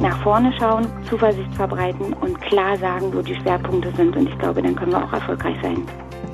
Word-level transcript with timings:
nach 0.00 0.22
vorne 0.22 0.52
schauen, 0.58 0.86
Zuversicht 1.08 1.54
verbreiten 1.54 2.12
und 2.14 2.40
klar 2.40 2.76
sagen, 2.78 3.12
wo 3.12 3.20
die 3.20 3.34
Schwerpunkte 3.34 3.92
sind. 3.96 4.16
Und 4.16 4.28
ich 4.28 4.38
glaube, 4.38 4.62
dann 4.62 4.74
können 4.74 4.92
wir 4.92 5.04
auch 5.04 5.12
erfolgreich 5.12 5.56
sein. 5.62 5.86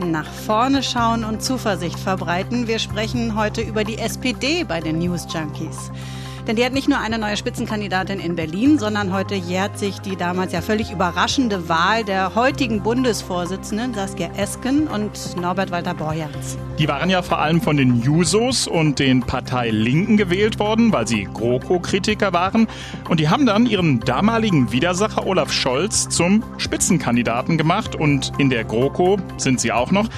Nach 0.04 0.30
vorne 0.30 0.82
schauen 0.82 1.24
und 1.24 1.42
Zuversicht 1.42 1.98
verbreiten. 1.98 2.68
Wir 2.68 2.79
sprechen 2.79 3.37
heute 3.37 3.62
über 3.62 3.82
die 3.82 3.98
SPD 3.98 4.64
bei 4.64 4.80
den 4.80 4.98
News 4.98 5.26
Junkies. 5.32 5.90
Denn 6.46 6.54
die 6.54 6.64
hat 6.64 6.72
nicht 6.72 6.88
nur 6.88 7.01
eine 7.01 7.19
neue 7.19 7.37
Spitzenkandidatin 7.37 8.21
in 8.21 8.37
Berlin, 8.37 8.79
sondern 8.79 9.12
heute 9.12 9.35
jährt 9.35 9.81
sich 9.81 9.99
die 9.99 10.15
damals 10.15 10.53
ja 10.53 10.62
völlig 10.62 10.92
überraschende 10.92 11.69
Wahl 11.69 12.04
der 12.04 12.37
heutigen 12.37 12.85
Bundesvorsitzenden 12.85 13.94
Saskia 13.94 14.30
Esken 14.37 14.87
und 14.87 15.37
Norbert 15.40 15.72
Walter 15.72 15.94
Borjans. 15.94 16.56
Die 16.79 16.87
waren 16.87 17.11
ja 17.11 17.23
vor 17.23 17.41
allem 17.41 17.61
von 17.61 17.77
den 17.77 18.01
Jusos 18.01 18.69
und 18.69 19.01
den 19.01 19.23
Partei 19.23 19.70
Linken 19.70 20.16
gewählt 20.16 20.61
worden, 20.61 20.93
weil 20.93 21.09
sie 21.09 21.24
GroKo-Kritiker 21.24 22.33
waren. 22.33 22.69
Und 23.09 23.19
die 23.19 23.28
haben 23.28 23.45
dann 23.45 23.67
ihren 23.67 23.98
damaligen 23.98 24.70
Widersacher 24.70 25.27
Olaf 25.27 25.53
Scholz 25.53 26.09
zum 26.09 26.45
Spitzenkandidaten 26.59 27.59
gemacht. 27.59 27.97
Und 27.97 28.33
in 28.39 28.51
der 28.51 28.62
GroKo 28.62 29.19
sind 29.37 29.59
sie 29.59 29.73
auch 29.73 29.91
noch. 29.91 30.09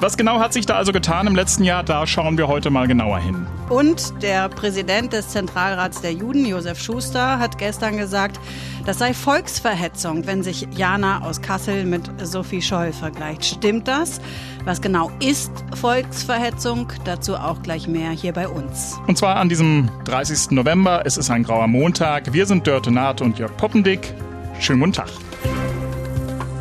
Was 0.00 0.16
genau 0.16 0.40
hat 0.40 0.54
sich 0.54 0.64
da 0.64 0.76
also 0.76 0.92
getan 0.92 1.26
im 1.26 1.36
letzten 1.36 1.62
Jahr? 1.62 1.82
Da 1.82 2.06
schauen 2.06 2.38
wir 2.38 2.48
heute 2.48 2.70
mal 2.70 2.88
genauer 2.88 3.18
hin. 3.18 3.46
Und 3.68 4.22
der 4.22 4.48
Präsident 4.48 5.12
des 5.12 5.28
Zentralrats 5.28 6.00
der 6.00 6.14
Juden, 6.14 6.46
Josef 6.46 6.80
Schuster, 6.80 7.38
hat 7.38 7.58
gestern 7.58 7.98
gesagt, 7.98 8.40
das 8.86 8.98
sei 8.98 9.12
Volksverhetzung, 9.12 10.26
wenn 10.26 10.42
sich 10.42 10.66
Jana 10.74 11.20
aus 11.20 11.42
Kassel 11.42 11.84
mit 11.84 12.10
Sophie 12.22 12.62
Scholl 12.62 12.94
vergleicht. 12.94 13.44
Stimmt 13.44 13.88
das? 13.88 14.22
Was 14.64 14.80
genau 14.80 15.10
ist 15.20 15.52
Volksverhetzung? 15.78 16.90
Dazu 17.04 17.36
auch 17.36 17.60
gleich 17.60 17.86
mehr 17.86 18.10
hier 18.10 18.32
bei 18.32 18.48
uns. 18.48 18.98
Und 19.06 19.18
zwar 19.18 19.36
an 19.36 19.50
diesem 19.50 19.90
30. 20.06 20.52
November. 20.52 21.02
Es 21.04 21.18
ist 21.18 21.28
ein 21.30 21.42
grauer 21.42 21.66
Montag. 21.66 22.32
Wir 22.32 22.46
sind 22.46 22.66
Dörte 22.66 22.90
Naht 22.90 23.20
und 23.20 23.38
Jörg 23.38 23.54
Poppendick. 23.58 24.14
Schönen 24.60 24.80
guten 24.80 24.94
Tag. 24.94 25.10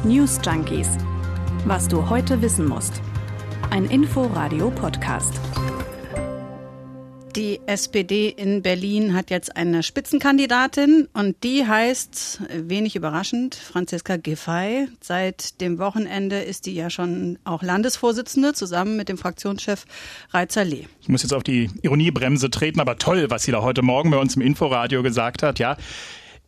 News 0.04 0.42
Junkies. 0.46 0.90
Was 1.64 1.88
du 1.88 2.10
heute 2.10 2.42
wissen 2.42 2.68
musst 2.68 3.02
ein 3.72 3.86
Info-Radio-Podcast. 3.86 5.40
Die 7.36 7.60
SPD 7.68 8.30
in 8.30 8.64
Berlin 8.64 9.14
hat 9.14 9.30
jetzt 9.30 9.56
eine 9.56 9.84
Spitzenkandidatin 9.84 11.08
und 11.14 11.44
die 11.44 11.68
heißt, 11.68 12.42
wenig 12.52 12.96
überraschend, 12.96 13.54
Franziska 13.54 14.18
Giffey. 14.18 14.88
Seit 15.00 15.62
dem 15.62 15.78
Wochenende 15.78 16.40
ist 16.40 16.66
die 16.66 16.74
ja 16.74 16.90
schon 16.90 17.38
auch 17.44 17.62
Landesvorsitzende 17.62 18.54
zusammen 18.54 18.98
mit 18.98 19.08
dem 19.08 19.20
Fraktionschef 19.20 19.86
Reizer 20.32 20.66
Lee. 20.66 20.88
Ich 21.02 21.10
muss 21.10 21.22
jetzt 21.22 21.34
auf 21.34 21.44
die 21.44 21.70
Ironiebremse 21.84 22.50
treten, 22.50 22.80
aber 22.80 22.98
toll, 22.98 23.28
was 23.30 23.44
sie 23.44 23.52
da 23.52 23.62
heute 23.62 23.84
Morgen 23.84 24.10
bei 24.10 24.18
uns 24.18 24.36
im 24.36 24.42
Inforadio 24.42 25.04
gesagt 25.04 25.44
hat. 25.44 25.60
Ja, 25.60 25.78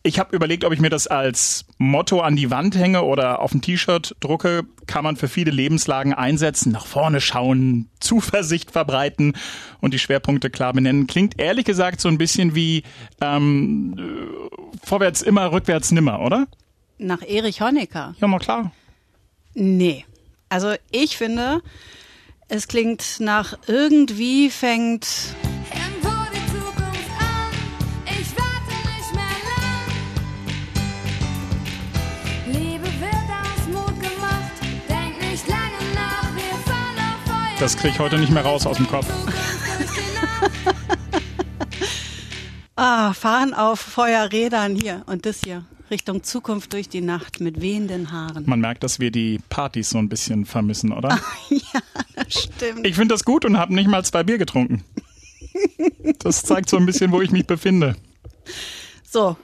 ich 0.04 0.18
habe 0.18 0.34
überlegt, 0.34 0.64
ob 0.64 0.72
ich 0.72 0.80
mir 0.80 0.90
das 0.90 1.06
als 1.06 1.64
Motto 1.78 2.20
an 2.20 2.34
die 2.34 2.50
Wand 2.50 2.76
hänge 2.76 3.02
oder 3.02 3.40
auf 3.40 3.54
ein 3.54 3.62
T-Shirt 3.62 4.16
drucke. 4.20 4.64
Kann 4.86 5.04
man 5.04 5.16
für 5.16 5.28
viele 5.28 5.52
Lebenslagen 5.52 6.12
einsetzen. 6.12 6.72
Nach 6.72 6.86
vorne 6.86 7.20
schauen, 7.20 7.88
Zuversicht 8.00 8.72
verbreiten 8.72 9.34
und 9.80 9.94
die 9.94 9.98
Schwerpunkte 9.98 10.50
klar 10.50 10.72
benennen. 10.72 11.06
Klingt 11.06 11.38
ehrlich 11.38 11.64
gesagt 11.64 12.00
so 12.00 12.08
ein 12.08 12.18
bisschen 12.18 12.54
wie 12.54 12.82
ähm, 13.20 13.96
vorwärts 14.82 15.22
immer, 15.22 15.52
rückwärts 15.52 15.92
nimmer, 15.92 16.20
oder? 16.20 16.48
Nach 16.98 17.22
Erich 17.22 17.60
Honecker. 17.60 18.14
Ja, 18.18 18.28
na 18.28 18.38
klar. 18.38 18.72
Nee. 19.54 20.04
Also 20.48 20.74
ich 20.90 21.16
finde, 21.16 21.62
es 22.48 22.68
klingt 22.68 23.20
nach 23.20 23.56
irgendwie 23.66 24.50
fängt 24.50 25.34
Das 37.62 37.76
kriege 37.76 37.94
ich 37.94 38.00
heute 38.00 38.18
nicht 38.18 38.32
mehr 38.32 38.42
raus 38.42 38.66
aus 38.66 38.76
dem 38.76 38.88
Kopf. 38.88 39.06
ah, 42.74 43.12
fahren 43.12 43.54
auf 43.54 43.78
Feuerrädern 43.78 44.74
hier 44.74 45.04
und 45.06 45.26
das 45.26 45.42
hier. 45.44 45.64
Richtung 45.88 46.24
Zukunft 46.24 46.72
durch 46.72 46.88
die 46.88 47.02
Nacht 47.02 47.38
mit 47.38 47.60
wehenden 47.60 48.10
Haaren. 48.10 48.42
Man 48.46 48.58
merkt, 48.58 48.82
dass 48.82 48.98
wir 48.98 49.12
die 49.12 49.38
Partys 49.48 49.90
so 49.90 49.98
ein 49.98 50.08
bisschen 50.08 50.44
vermissen, 50.44 50.92
oder? 50.92 51.10
ja, 51.50 51.80
das 52.16 52.32
stimmt. 52.32 52.84
Ich 52.84 52.96
finde 52.96 53.14
das 53.14 53.24
gut 53.24 53.44
und 53.44 53.56
habe 53.56 53.72
nicht 53.72 53.88
mal 53.88 54.04
zwei 54.04 54.24
Bier 54.24 54.38
getrunken. 54.38 54.82
Das 56.18 56.42
zeigt 56.42 56.68
so 56.68 56.76
ein 56.76 56.86
bisschen, 56.86 57.12
wo 57.12 57.20
ich 57.20 57.30
mich 57.30 57.46
befinde. 57.46 57.94
So, 59.08 59.36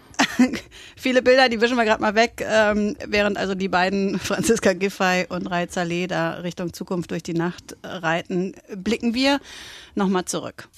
viele 0.98 1.22
Bilder, 1.22 1.48
die 1.48 1.60
wischen 1.60 1.76
wir 1.76 1.84
gerade 1.84 2.02
mal 2.02 2.14
weg, 2.14 2.44
ähm, 2.46 2.96
während 3.06 3.36
also 3.36 3.54
die 3.54 3.68
beiden, 3.68 4.18
Franziska 4.18 4.72
Giffey 4.72 5.26
und 5.28 5.46
Rai 5.46 5.66
Saleh, 5.68 6.06
da 6.06 6.34
Richtung 6.34 6.72
Zukunft 6.72 7.10
durch 7.10 7.22
die 7.22 7.34
Nacht 7.34 7.76
reiten, 7.82 8.54
blicken 8.74 9.14
wir 9.14 9.40
nochmal 9.94 10.24
zurück. 10.24 10.68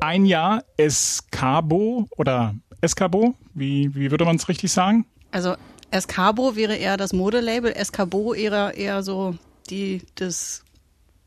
Ein 0.00 0.26
Jahr 0.26 0.64
Escabo 0.76 2.08
oder 2.16 2.54
Escabo, 2.80 3.34
wie, 3.54 3.94
wie 3.94 4.10
würde 4.10 4.24
man 4.24 4.36
es 4.36 4.48
richtig 4.48 4.72
sagen? 4.72 5.06
Also 5.30 5.56
Escabo 5.90 6.56
wäre 6.56 6.76
eher 6.76 6.96
das 6.96 7.12
Modelabel, 7.12 7.72
Escabo 7.72 8.34
eher, 8.34 8.74
eher 8.76 9.02
so 9.02 9.36
die, 9.70 10.02
das 10.16 10.64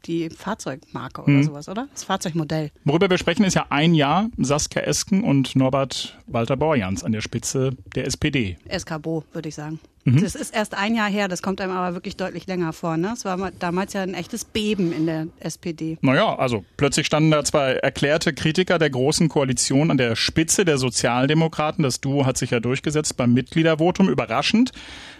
die 0.08 0.30
Fahrzeugmarke 0.30 1.22
oder 1.22 1.34
hm. 1.34 1.44
sowas, 1.44 1.70
oder? 1.70 1.88
Das 1.94 2.04
Fahrzeugmodell. 2.04 2.72
Worüber 2.86 3.10
wir 3.10 3.18
sprechen, 3.18 3.44
ist 3.44 3.56
ja 3.56 3.68
ein 3.70 3.94
Jahr 3.94 4.30
Saskia 4.38 4.82
Esken 4.84 5.24
und 5.24 5.56
Norbert 5.56 6.18
Walter 6.28 6.58
Borjans 6.58 7.04
an 7.04 7.12
der 7.12 7.22
Spitze 7.22 7.72
der 7.96 8.06
SPD. 8.06 8.58
SKBO, 8.70 9.24
würde 9.34 9.50
ich 9.50 9.56
sagen. 9.56 9.80
Mhm. 10.08 10.22
Das 10.22 10.36
ist 10.36 10.56
erst 10.56 10.74
ein 10.74 10.96
Jahr 10.96 11.10
her, 11.10 11.28
das 11.28 11.42
kommt 11.42 11.60
einem 11.60 11.74
aber 11.74 11.94
wirklich 11.94 12.16
deutlich 12.16 12.48
länger 12.48 12.72
vor. 12.72 12.96
Ne? 12.96 13.12
Es 13.14 13.26
war 13.26 13.52
damals 13.60 13.92
ja 13.92 14.04
ein 14.04 14.14
echtes 14.14 14.46
Beben 14.46 14.94
in 14.94 15.06
der 15.06 15.28
SPD. 15.42 15.98
Naja, 16.00 16.34
also 16.38 16.64
plötzlich 16.78 17.06
standen 17.06 17.30
da 17.30 17.44
zwei 17.44 17.74
erklärte 17.74 18.34
Kritiker 18.34 18.80
der 18.80 18.90
Großen 18.90 19.28
Koalition 19.28 19.92
an 19.92 19.98
der 19.98 20.16
Spitze 20.16 20.64
der 20.64 20.78
Sozialdemokraten. 20.78 21.84
Das 21.84 22.00
Duo 22.00 22.26
hat 22.26 22.38
sich 22.38 22.52
ja 22.52 22.62
durchgesetzt 22.62 23.18
beim 23.18 23.34
Mitgliedervotum. 23.34 24.08
Überraschend 24.08 24.72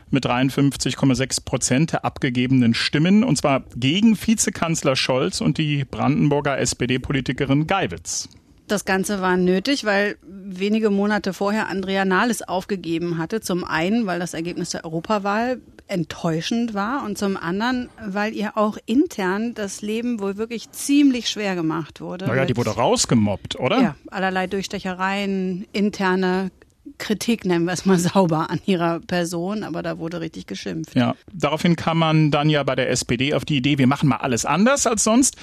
mit 0.10 0.26
53,6 0.26 1.44
Prozent 1.44 1.92
der 1.94 2.06
abgegebenen 2.06 2.74
Stimmen, 2.74 3.24
und 3.24 3.38
zwar 3.38 3.64
gegen 3.76 4.18
Vizekanzler 4.18 4.96
Scholz 4.96 5.42
und 5.42 5.58
die 5.58 5.86
Brandenburger 5.86 6.58
SPD-Politikerin 6.58 7.68
Geiwitz. 7.68 8.30
Das 8.68 8.84
Ganze 8.84 9.22
war 9.22 9.38
nötig, 9.38 9.86
weil 9.86 10.18
wenige 10.24 10.90
Monate 10.90 11.34
vorher 11.34 11.70
Andrea 11.70 12.04
Nahles 12.04 12.42
aufgegeben 12.42 13.18
hatte. 13.18 13.40
Zum 13.40 13.64
einen, 13.64 14.06
weil 14.08 14.20
das 14.20 14.34
Ergebnis 14.34 14.72
der 14.72 14.84
Europawahl 14.84 15.62
enttäuschend 15.88 16.74
war 16.74 17.06
und 17.06 17.18
zum 17.18 17.38
anderen, 17.38 17.90
weil 18.06 18.34
ihr 18.34 18.58
auch 18.58 18.78
intern 18.86 19.54
das 19.54 19.82
Leben 19.82 20.20
wohl 20.20 20.36
wirklich 20.36 20.70
ziemlich 20.72 21.30
schwer 21.30 21.56
gemacht 21.56 22.02
wurde. 22.02 22.28
Naja, 22.28 22.46
die 22.46 22.58
wurde 22.58 22.72
rausgemobbt, 22.72 23.58
oder? 23.58 23.82
Ja, 23.82 23.96
allerlei 24.08 24.48
Durchstechereien, 24.48 25.66
interne 25.72 26.52
Kritik, 26.98 27.46
nennen 27.46 27.66
wir 27.66 27.74
es 27.74 27.86
mal 27.86 27.98
sauber, 28.00 28.50
an 28.50 28.60
ihrer 28.66 29.00
Person, 29.00 29.64
aber 29.64 29.84
da 29.84 30.00
wurde 30.00 30.22
richtig 30.22 30.48
geschimpft. 30.48 30.96
Ja, 30.96 31.16
daraufhin 31.34 31.76
kam 31.76 32.00
man 32.00 32.32
dann 32.32 32.50
ja 32.50 32.64
bei 32.64 32.76
der 32.76 32.90
SPD 32.90 33.34
auf 33.34 33.46
die 33.46 33.58
Idee, 33.58 33.78
wir 33.78 33.88
machen 33.88 34.10
mal 34.10 34.18
alles 34.18 34.46
anders 34.46 34.88
als 34.88 35.04
sonst. 35.04 35.38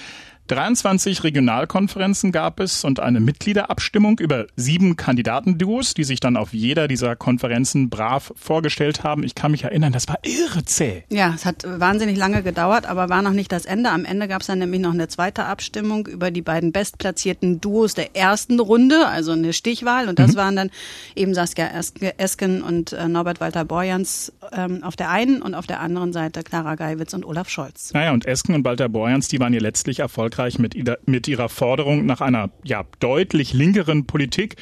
23 0.48 1.24
Regionalkonferenzen 1.24 2.30
gab 2.30 2.60
es 2.60 2.84
und 2.84 3.00
eine 3.00 3.18
Mitgliederabstimmung 3.18 4.18
über 4.18 4.46
sieben 4.56 4.96
Kandidatenduos, 4.96 5.94
die 5.94 6.04
sich 6.04 6.20
dann 6.20 6.36
auf 6.36 6.52
jeder 6.52 6.86
dieser 6.86 7.16
Konferenzen 7.16 7.88
brav 7.88 8.30
vorgestellt 8.36 9.04
haben. 9.04 9.22
Ich 9.22 9.34
kann 9.34 9.52
mich 9.52 9.64
erinnern, 9.64 9.92
das 9.92 10.06
war 10.06 10.18
irre 10.22 10.62
zäh. 10.66 11.04
Ja, 11.08 11.32
es 11.34 11.46
hat 11.46 11.64
wahnsinnig 11.66 12.18
lange 12.18 12.42
gedauert, 12.42 12.84
aber 12.84 13.08
war 13.08 13.22
noch 13.22 13.32
nicht 13.32 13.52
das 13.52 13.64
Ende. 13.64 13.90
Am 13.90 14.04
Ende 14.04 14.28
gab 14.28 14.42
es 14.42 14.48
dann 14.48 14.58
nämlich 14.58 14.82
noch 14.82 14.92
eine 14.92 15.08
zweite 15.08 15.46
Abstimmung 15.46 16.06
über 16.06 16.30
die 16.30 16.42
beiden 16.42 16.72
bestplatzierten 16.72 17.62
Duos 17.62 17.94
der 17.94 18.14
ersten 18.14 18.60
Runde, 18.60 19.08
also 19.08 19.32
eine 19.32 19.54
Stichwahl. 19.54 20.10
Und 20.10 20.18
das 20.18 20.32
mhm. 20.32 20.36
waren 20.36 20.56
dann 20.56 20.70
eben 21.14 21.32
Saskia 21.32 21.70
Esken 22.18 22.62
und 22.62 22.92
äh, 22.92 23.08
Norbert 23.08 23.40
Walter 23.40 23.64
Borjans 23.64 24.30
ähm, 24.52 24.82
auf 24.84 24.96
der 24.96 25.08
einen 25.08 25.40
und 25.40 25.54
auf 25.54 25.66
der 25.66 25.80
anderen 25.80 26.12
Seite 26.12 26.42
Clara 26.42 26.74
Geiwitz 26.74 27.14
und 27.14 27.24
Olaf 27.24 27.48
Scholz. 27.48 27.94
Naja, 27.94 28.12
und 28.12 28.26
Esken 28.26 28.54
und 28.54 28.64
Walter 28.66 28.90
Borjans, 28.90 29.28
die 29.28 29.40
waren 29.40 29.54
ja 29.54 29.60
letztlich 29.60 30.00
erfolgreich 30.00 30.33
erfolgreich 30.34 30.58
mit, 30.58 31.08
mit 31.08 31.28
ihrer 31.28 31.48
Forderung 31.48 32.06
nach 32.06 32.20
einer 32.20 32.50
ja, 32.64 32.84
deutlich 33.00 33.52
linkeren 33.52 34.06
Politik 34.06 34.56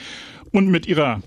und 0.52 0.69
mit 0.69 0.86
ihrer 0.86 1.22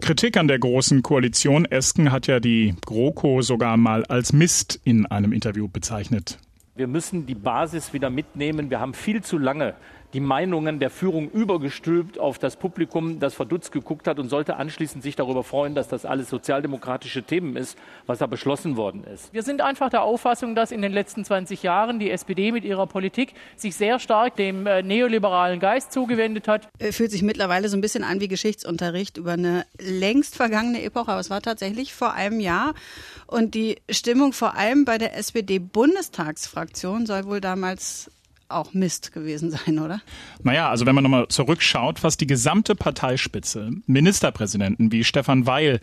Kritik 0.00 0.36
an 0.36 0.48
der 0.48 0.58
Großen 0.58 1.02
Koalition. 1.02 1.64
Esken 1.64 2.10
hat 2.10 2.26
ja 2.26 2.40
die 2.40 2.74
GroKo 2.84 3.42
sogar 3.42 3.76
mal 3.76 4.04
als 4.06 4.32
Mist 4.32 4.80
in 4.84 5.06
einem 5.06 5.32
Interview 5.32 5.68
bezeichnet. 5.68 6.38
Wir 6.76 6.88
müssen 6.88 7.26
die 7.26 7.36
Basis 7.36 7.92
wieder 7.92 8.10
mitnehmen. 8.10 8.68
Wir 8.68 8.80
haben 8.80 8.94
viel 8.94 9.22
zu 9.22 9.38
lange 9.38 9.74
die 10.14 10.20
Meinungen 10.20 10.78
der 10.78 10.90
Führung 10.90 11.28
übergestülpt 11.28 12.20
auf 12.20 12.38
das 12.38 12.56
Publikum, 12.56 13.18
das 13.18 13.34
verdutzt 13.34 13.72
geguckt 13.72 14.06
hat 14.06 14.20
und 14.20 14.28
sollte 14.28 14.56
anschließend 14.56 15.02
sich 15.02 15.16
darüber 15.16 15.42
freuen, 15.42 15.74
dass 15.74 15.88
das 15.88 16.06
alles 16.06 16.30
sozialdemokratische 16.30 17.24
Themen 17.24 17.56
ist, 17.56 17.76
was 18.06 18.18
da 18.18 18.26
beschlossen 18.26 18.76
worden 18.76 19.02
ist. 19.04 19.34
Wir 19.34 19.42
sind 19.42 19.60
einfach 19.60 19.90
der 19.90 20.02
Auffassung, 20.02 20.54
dass 20.54 20.70
in 20.70 20.82
den 20.82 20.92
letzten 20.92 21.24
20 21.24 21.64
Jahren 21.64 21.98
die 21.98 22.10
SPD 22.10 22.52
mit 22.52 22.64
ihrer 22.64 22.86
Politik 22.86 23.34
sich 23.56 23.74
sehr 23.74 23.98
stark 23.98 24.36
dem 24.36 24.68
äh, 24.68 24.82
neoliberalen 24.82 25.58
Geist 25.58 25.92
zugewendet 25.92 26.46
hat. 26.46 26.68
Äh, 26.78 26.92
fühlt 26.92 27.10
sich 27.10 27.22
mittlerweile 27.22 27.68
so 27.68 27.76
ein 27.76 27.80
bisschen 27.80 28.04
an 28.04 28.20
wie 28.20 28.28
Geschichtsunterricht 28.28 29.16
über 29.16 29.32
eine 29.32 29.66
längst 29.80 30.36
vergangene 30.36 30.82
Epoche, 30.82 31.10
aber 31.10 31.20
es 31.20 31.30
war 31.30 31.42
tatsächlich 31.42 31.92
vor 31.92 32.12
einem 32.12 32.38
Jahr. 32.38 32.74
Und 33.26 33.54
die 33.54 33.78
Stimmung 33.90 34.32
vor 34.32 34.54
allem 34.54 34.84
bei 34.84 34.96
der 34.96 35.16
SPD-Bundestagsfraktion 35.16 37.04
soll 37.04 37.24
wohl 37.24 37.40
damals 37.40 38.10
auch 38.54 38.72
Mist 38.74 39.12
gewesen 39.12 39.50
sein, 39.50 39.78
oder? 39.78 40.00
Naja, 40.42 40.70
also 40.70 40.86
wenn 40.86 40.94
man 40.94 41.04
nochmal 41.04 41.28
zurückschaut, 41.28 41.98
fast 41.98 42.20
die 42.20 42.26
gesamte 42.26 42.74
Parteispitze, 42.74 43.70
Ministerpräsidenten 43.86 44.92
wie 44.92 45.04
Stefan 45.04 45.46
Weil, 45.46 45.80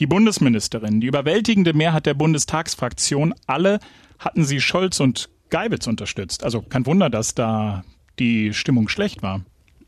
die 0.00 0.06
Bundesministerin, 0.06 1.00
die 1.00 1.06
überwältigende 1.06 1.72
Mehrheit 1.72 2.06
der 2.06 2.14
Bundestagsfraktion, 2.14 3.34
alle 3.46 3.80
hatten 4.18 4.44
sie 4.44 4.60
Scholz 4.60 5.00
und 5.00 5.28
Geibitz 5.50 5.86
unterstützt. 5.86 6.44
Also 6.44 6.62
kein 6.62 6.86
Wunder, 6.86 7.10
dass 7.10 7.34
da 7.34 7.84
die 8.18 8.52
Stimmung 8.52 8.88
schlecht 8.88 9.22
war. 9.22 9.42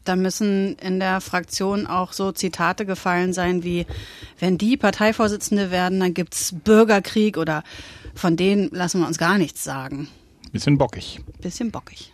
Da 0.05 0.17
müssen 0.17 0.77
in 0.77 0.99
der 0.99 1.21
Fraktion 1.21 1.87
auch 1.87 2.13
so 2.13 2.33
Zitate 2.33 2.87
gefallen 2.87 3.33
sein 3.33 3.63
wie, 3.63 3.87
wenn 4.39 4.57
die 4.57 4.77
Parteivorsitzende 4.77 5.71
werden, 5.71 6.01
dann 6.01 6.15
gibt's 6.15 6.55
Bürgerkrieg 6.65 7.37
oder 7.37 7.63
von 8.15 8.37
denen 8.37 8.71
lassen 8.71 9.01
wir 9.01 9.07
uns 9.07 9.19
gar 9.19 9.37
nichts 9.37 9.63
sagen. 9.63 10.09
Bisschen 10.53 10.79
bockig. 10.79 11.21
Bisschen 11.41 11.71
bockig. 11.71 12.13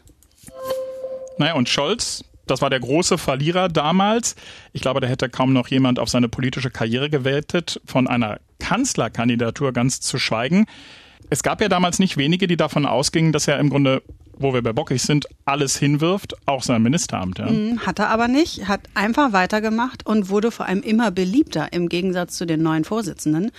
Naja, 1.39 1.55
und 1.55 1.69
Scholz, 1.69 2.25
das 2.47 2.63
war 2.63 2.71
der 2.71 2.81
große 2.81 3.19
Verlierer 3.19 3.69
damals. 3.69 4.37
Ich 4.73 4.81
glaube, 4.81 5.01
da 5.01 5.07
hätte 5.07 5.29
kaum 5.29 5.53
noch 5.53 5.69
jemand 5.69 5.99
auf 5.99 6.09
seine 6.09 6.29
politische 6.29 6.71
Karriere 6.71 7.11
gewettet, 7.11 7.81
von 7.85 8.07
einer 8.07 8.41
Kanzlerkandidatur 8.59 9.73
ganz 9.73 10.01
zu 10.01 10.19
schweigen. 10.19 10.67
Es 11.29 11.43
gab 11.43 11.61
ja 11.61 11.69
damals 11.69 11.99
nicht 11.99 12.17
wenige, 12.17 12.47
die 12.47 12.57
davon 12.57 12.87
ausgingen, 12.87 13.33
dass 13.33 13.49
er 13.49 13.59
im 13.59 13.69
Grunde, 13.69 14.03
wo 14.39 14.55
wir 14.55 14.63
bei 14.63 14.73
bockig 14.73 15.03
sind, 15.03 15.27
alles 15.45 15.77
hinwirft, 15.77 16.37
auch 16.47 16.63
sein 16.63 16.83
Ministeramt. 16.83 17.41
Ja. 17.41 17.47
Mhm, 17.47 17.85
hat 17.85 17.99
er 17.99 18.11
aber 18.11 18.29
nicht, 18.29 18.69
hat 18.69 18.83
einfach 18.95 19.33
weitergemacht 19.33 20.07
und 20.07 20.29
wurde 20.29 20.53
vor 20.53 20.67
allem 20.67 20.83
immer 20.83 21.11
beliebter 21.11 21.73
im 21.73 21.89
Gegensatz 21.89 22.37
zu 22.37 22.47
den 22.47 22.63
neuen 22.63 22.85
Vorsitzenden. 22.85 23.51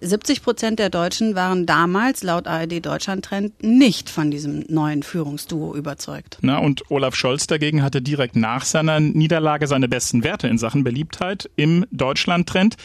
70 0.00 0.42
Prozent 0.42 0.78
der 0.78 0.88
Deutschen 0.88 1.34
waren 1.34 1.66
damals 1.66 2.22
laut 2.22 2.46
ARD 2.46 2.84
Deutschland 2.84 3.24
Trend 3.24 3.62
nicht 3.62 4.08
von 4.08 4.30
diesem 4.30 4.64
neuen 4.68 5.02
Führungsduo 5.02 5.74
überzeugt. 5.74 6.38
Na, 6.40 6.58
und 6.58 6.90
Olaf 6.90 7.14
Scholz 7.14 7.46
dagegen 7.46 7.82
hatte 7.82 8.00
direkt 8.00 8.34
nach 8.34 8.64
seiner 8.64 8.98
Niederlage 9.00 9.66
seine 9.66 9.88
besten 9.88 10.24
Werte 10.24 10.48
in 10.48 10.58
Sachen 10.58 10.84
Beliebtheit 10.84 11.50
im 11.56 11.86
Deutschland 11.90 12.48
Trend. 12.48 12.76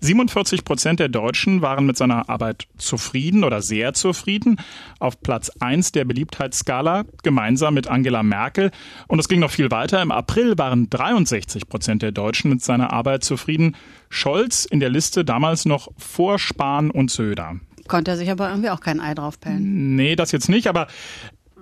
47 0.00 0.64
Prozent 0.64 0.98
der 0.98 1.08
Deutschen 1.08 1.62
waren 1.62 1.86
mit 1.86 1.96
seiner 1.96 2.28
Arbeit 2.28 2.66
zufrieden 2.76 3.44
oder 3.44 3.62
sehr 3.62 3.92
zufrieden. 3.94 4.56
Auf 4.98 5.20
Platz 5.20 5.50
1 5.60 5.92
der 5.92 6.04
Beliebtheitsskala 6.04 7.04
gemeinsam 7.22 7.74
mit 7.74 7.86
Angela 7.86 8.22
Merkel. 8.22 8.70
Und 9.06 9.18
es 9.18 9.28
ging 9.28 9.40
noch 9.40 9.50
viel 9.50 9.70
weiter. 9.70 10.02
Im 10.02 10.10
April 10.10 10.58
waren 10.58 10.88
63 10.90 11.68
Prozent 11.68 12.02
der 12.02 12.12
Deutschen 12.12 12.50
mit 12.50 12.62
seiner 12.62 12.92
Arbeit 12.92 13.24
zufrieden. 13.24 13.76
Scholz 14.12 14.66
in 14.66 14.78
der 14.78 14.90
Liste 14.90 15.24
damals 15.24 15.64
noch 15.64 15.88
vor 15.96 16.38
Spahn 16.38 16.90
und 16.90 17.10
Söder. 17.10 17.56
Konnte 17.88 18.12
er 18.12 18.16
sich 18.16 18.30
aber 18.30 18.50
irgendwie 18.50 18.70
auch 18.70 18.80
kein 18.80 19.00
Ei 19.00 19.14
draufpellen. 19.14 19.96
Nee, 19.96 20.16
das 20.16 20.32
jetzt 20.32 20.48
nicht, 20.48 20.66
aber 20.66 20.86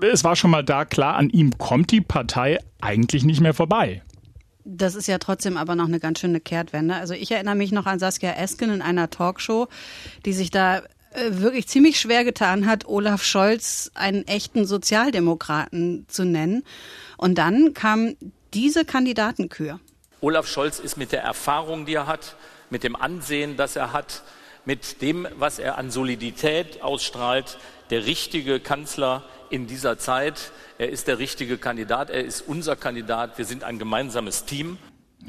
es 0.01 0.25
war 0.25 0.35
schon 0.35 0.51
mal 0.51 0.65
da 0.65 0.85
klar, 0.85 1.17
an 1.17 1.31
ihm 1.31 1.57
kommt 1.59 1.93
die 1.93 2.01
Partei 2.01 2.59
eigentlich 2.81 3.25
nicht 3.25 3.41
mehr 3.41 3.55
vorbei. 3.55 4.03
Das 4.65 4.95
ist 4.95 5.07
ja 5.07 5.19
trotzdem 5.19 5.57
aber 5.57 5.77
noch 5.77 5.87
eine 5.87 6.01
ganz 6.01 6.19
schöne 6.19 6.41
Kehrtwende. 6.41 6.95
Also 6.95 7.15
ich 7.15 7.31
erinnere 7.31 7.55
mich 7.55 7.73
noch 7.73 7.87
an 7.87 7.99
Saskia 7.99 8.33
Esken 8.33 8.71
in 8.71 8.83
einer 8.83 9.11
Talkshow, 9.11 9.69
die 10.27 10.33
sich 10.33 10.51
da 10.51 10.79
äh, 10.79 10.83
wirklich 11.31 11.69
ziemlich 11.69 12.01
schwer 12.01 12.25
getan 12.25 12.67
hat, 12.67 12.87
Olaf 12.87 13.23
Scholz 13.23 13.91
einen 13.95 14.27
echten 14.27 14.67
Sozialdemokraten 14.67 16.05
zu 16.09 16.25
nennen. 16.25 16.65
Und 17.17 17.39
dann 17.39 17.75
kam 17.75 18.15
diese 18.55 18.85
Kandidatenkür. 18.85 19.79
Olaf 20.21 20.47
Scholz 20.47 20.79
ist 20.79 20.97
mit 20.97 21.13
der 21.13 21.23
Erfahrung, 21.23 21.87
die 21.87 21.95
er 21.95 22.07
hat, 22.07 22.37
mit 22.69 22.85
dem 22.85 22.95
Ansehen, 22.95 23.57
das 23.57 23.77
er 23.77 23.93
hat, 23.93 24.23
mit 24.65 25.01
dem, 25.01 25.27
was 25.39 25.59
er 25.59 25.79
an 25.79 25.91
Solidität 25.91 26.83
ausstrahlt, 26.83 27.59
der 27.89 28.07
richtige 28.07 28.61
Kanzler 28.61 29.23
in 29.49 29.67
dieser 29.67 29.99
Zeit. 29.99 30.53
Er 30.79 30.91
ist 30.91 31.09
der 31.09 31.19
richtige 31.19 31.59
Kandidat, 31.59 32.11
er 32.11 32.25
ist 32.25 32.43
unser 32.47 32.77
Kandidat, 32.77 33.39
wir 33.39 33.45
sind 33.45 33.65
ein 33.65 33.79
gemeinsames 33.79 34.45
Team. 34.45 34.79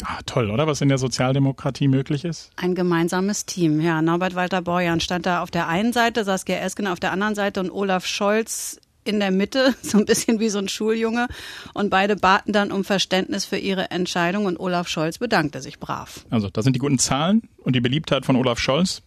Ah, 0.04 0.20
toll, 0.26 0.50
oder? 0.50 0.68
Was 0.68 0.82
in 0.82 0.90
der 0.90 0.98
Sozialdemokratie 0.98 1.88
möglich 1.88 2.24
ist? 2.24 2.52
Ein 2.56 2.76
gemeinsames 2.76 3.46
Team, 3.46 3.82
ja. 3.82 4.02
Norbert 4.02 4.36
Walter 4.36 4.62
Borjan 4.62 5.00
stand 5.02 5.26
da 5.26 5.42
auf 5.42 5.52
der 5.52 5.68
einen 5.68 5.92
Seite, 5.92 6.24
Saskia 6.24 6.58
Esken 6.58 6.88
auf 6.88 7.00
der 7.00 7.12
anderen 7.12 7.36
Seite 7.36 7.60
und 7.60 7.72
Olaf 7.72 8.06
Scholz 8.06 8.80
in 9.04 9.20
der 9.20 9.32
Mitte, 9.32 9.74
so 9.82 9.98
ein 9.98 10.06
bisschen 10.06 10.40
wie 10.40 10.50
so 10.50 10.60
ein 10.60 10.68
Schuljunge. 10.68 11.28
Und 11.74 11.90
beide 11.90 12.16
baten 12.16 12.54
dann 12.54 12.72
um 12.72 12.84
Verständnis 12.84 13.46
für 13.46 13.58
ihre 13.58 13.92
Entscheidung 13.92 14.46
und 14.46 14.60
Olaf 14.60 14.88
Scholz 14.88 15.18
bedankte 15.18 15.62
sich 15.62 15.80
brav. 15.80 16.26
Also, 16.30 16.50
das 16.50 16.64
sind 16.64 16.76
die 16.76 16.80
guten 16.80 17.00
Zahlen 17.00 17.44
und 17.58 17.76
die 17.76 17.82
Beliebtheit 17.82 18.26
von 18.26 18.36
Olaf 18.36 18.60
Scholz. 18.60 19.02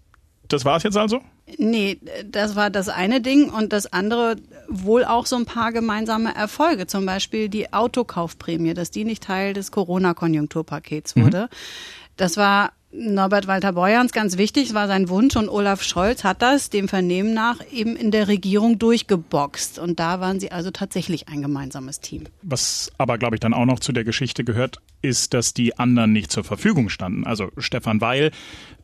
Das 0.49 0.65
war 0.65 0.77
es 0.77 0.83
jetzt 0.83 0.97
also? 0.97 1.21
Nee, 1.59 1.99
das 2.25 2.57
war 2.57 2.71
das 2.71 2.89
eine 2.89 3.21
Ding 3.21 3.51
und 3.51 3.73
das 3.73 3.93
andere 3.93 4.37
wohl 4.69 5.05
auch 5.05 5.27
so 5.27 5.37
ein 5.37 5.47
paar 5.47 5.73
gemeinsame 5.73 6.35
Erfolge. 6.35 6.87
Zum 6.87 7.07
Beispiel 7.07 7.49
die 7.49 7.73
Autokaufprämie, 7.73 8.75
dass 8.75 8.91
die 8.91 9.05
nicht 9.05 9.23
Teil 9.23 9.53
des 9.53 9.71
Corona-Konjunkturpakets 9.71 11.17
wurde. 11.17 11.43
Mhm. 11.43 11.57
Das 12.17 12.37
war 12.37 12.73
Norbert 12.97 13.49
Walter 13.49 13.73
Borjans 13.73 14.13
ganz 14.13 14.39
wichtig, 14.39 14.73
war 14.73 14.87
sein 14.87 15.09
Wunsch 15.09 15.35
und 15.35 15.49
Olaf 15.49 15.83
Scholz 15.83 16.23
hat 16.23 16.43
das 16.43 16.71
dem 16.71 16.87
Vernehmen 16.87 17.35
nach 17.35 17.59
eben 17.73 17.97
in 17.97 18.13
der 18.13 18.29
Regierung 18.29 18.79
durchgeboxt 18.79 19.81
und 19.81 19.99
da 19.99 20.21
waren 20.21 20.39
sie 20.39 20.53
also 20.53 20.71
tatsächlich 20.71 21.29
ein 21.29 21.43
gemeinsames 21.43 21.99
Team. 21.99 22.25
Was 22.43 22.93
aber 22.97 23.19
glaube 23.19 23.35
ich 23.35 23.41
dann 23.41 23.53
auch 23.53 23.65
noch 23.65 23.81
zu 23.81 23.91
der 23.91 24.05
Geschichte 24.05 24.45
gehört, 24.45 24.79
ist, 25.03 25.35
dass 25.35 25.53
die 25.53 25.77
anderen 25.77 26.13
nicht 26.13 26.31
zur 26.31 26.45
Verfügung 26.45 26.89
standen. 26.89 27.27
Also 27.27 27.51
Stefan 27.59 28.01
Weil 28.01 28.31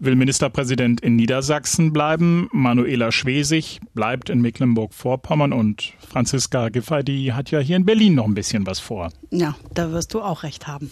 will 0.01 0.17
Ministerpräsident 0.17 1.01
in 1.01 1.15
Niedersachsen 1.15 1.93
bleiben, 1.93 2.49
Manuela 2.53 3.13
Schwesig 3.13 3.81
bleibt 3.95 4.29
in 4.29 4.41
Mecklenburg-Vorpommern 4.41 5.53
und 5.53 5.93
Franziska 6.01 6.69
Giffey, 6.71 7.05
die 7.05 7.33
hat 7.33 7.53
ja 7.53 7.61
hier 7.61 7.77
in 7.77 7.85
Berlin 7.85 8.17
noch 8.17 8.25
ein 8.25 8.35
bisschen 8.35 8.67
was 8.67 8.81
vor. 8.81 9.13
Ja, 9.31 9.55
da 9.73 9.93
wirst 9.93 10.15
du 10.15 10.21
auch 10.21 10.43
recht 10.43 10.67
haben 10.67 10.91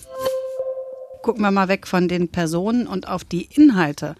gucken 1.22 1.42
wir 1.42 1.50
mal 1.50 1.68
weg 1.68 1.86
von 1.86 2.08
den 2.08 2.28
Personen 2.28 2.86
und 2.86 3.08
auf 3.08 3.24
die 3.24 3.48
Inhalte, 3.54 4.14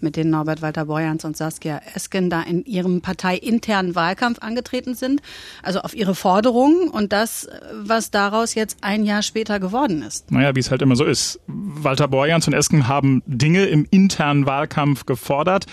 mit 0.00 0.16
denen 0.16 0.30
Norbert 0.30 0.62
Walter 0.62 0.84
Borjans 0.84 1.24
und 1.24 1.36
Saskia 1.36 1.80
Esken 1.94 2.30
da 2.30 2.42
in 2.42 2.64
ihrem 2.64 3.00
parteiinternen 3.00 3.94
Wahlkampf 3.94 4.38
angetreten 4.40 4.94
sind. 4.94 5.20
Also 5.62 5.80
auf 5.80 5.94
ihre 5.94 6.14
Forderungen 6.14 6.88
und 6.88 7.12
das, 7.12 7.48
was 7.72 8.10
daraus 8.10 8.54
jetzt 8.54 8.78
ein 8.80 9.04
Jahr 9.04 9.22
später 9.22 9.58
geworden 9.60 10.02
ist. 10.02 10.30
Naja, 10.30 10.54
wie 10.54 10.60
es 10.60 10.70
halt 10.70 10.82
immer 10.82 10.96
so 10.96 11.04
ist. 11.04 11.40
Walter 11.46 12.08
Borjans 12.08 12.46
und 12.46 12.52
Esken 12.54 12.88
haben 12.88 13.22
Dinge 13.26 13.66
im 13.66 13.86
internen 13.90 14.46
Wahlkampf 14.46 15.06
gefordert. 15.06 15.66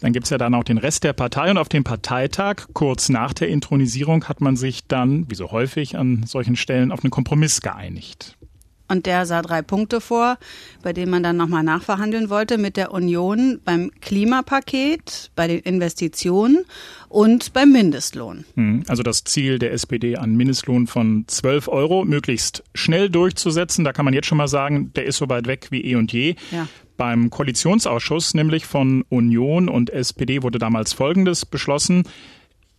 Dann 0.00 0.12
gibt 0.12 0.24
es 0.24 0.30
ja 0.30 0.36
dann 0.36 0.54
auch 0.54 0.64
den 0.64 0.76
Rest 0.76 1.04
der 1.04 1.14
Partei 1.14 1.50
und 1.50 1.56
auf 1.56 1.70
dem 1.70 1.82
Parteitag, 1.82 2.66
kurz 2.74 3.08
nach 3.08 3.32
der 3.32 3.48
Intronisierung, 3.48 4.24
hat 4.24 4.42
man 4.42 4.54
sich 4.54 4.86
dann, 4.86 5.24
wie 5.30 5.34
so 5.34 5.50
häufig 5.50 5.96
an 5.96 6.24
solchen 6.26 6.56
Stellen, 6.56 6.92
auf 6.92 7.02
einen 7.02 7.10
Kompromiss 7.10 7.62
geeinigt. 7.62 8.36
Und 8.86 9.06
der 9.06 9.24
sah 9.24 9.40
drei 9.40 9.62
Punkte 9.62 10.00
vor, 10.00 10.38
bei 10.82 10.92
denen 10.92 11.10
man 11.10 11.22
dann 11.22 11.38
nochmal 11.38 11.62
nachverhandeln 11.62 12.28
wollte 12.28 12.58
mit 12.58 12.76
der 12.76 12.92
Union 12.92 13.60
beim 13.64 13.90
Klimapaket, 14.00 15.30
bei 15.34 15.46
den 15.46 15.60
Investitionen 15.60 16.64
und 17.08 17.54
beim 17.54 17.72
Mindestlohn. 17.72 18.44
Hm, 18.56 18.84
also 18.86 19.02
das 19.02 19.24
Ziel 19.24 19.58
der 19.58 19.72
SPD 19.72 20.16
an 20.16 20.36
Mindestlohn 20.36 20.86
von 20.86 21.24
12 21.26 21.68
Euro 21.68 22.04
möglichst 22.04 22.62
schnell 22.74 23.08
durchzusetzen. 23.08 23.84
Da 23.84 23.92
kann 23.92 24.04
man 24.04 24.12
jetzt 24.12 24.26
schon 24.26 24.38
mal 24.38 24.48
sagen, 24.48 24.92
der 24.94 25.06
ist 25.06 25.16
so 25.16 25.28
weit 25.30 25.46
weg 25.46 25.68
wie 25.70 25.82
eh 25.82 25.96
und 25.96 26.12
je. 26.12 26.36
Ja. 26.50 26.68
Beim 26.96 27.30
Koalitionsausschuss, 27.30 28.34
nämlich 28.34 28.66
von 28.66 29.04
Union 29.08 29.68
und 29.68 29.90
SPD, 29.90 30.42
wurde 30.42 30.58
damals 30.58 30.92
Folgendes 30.92 31.46
beschlossen 31.46 32.04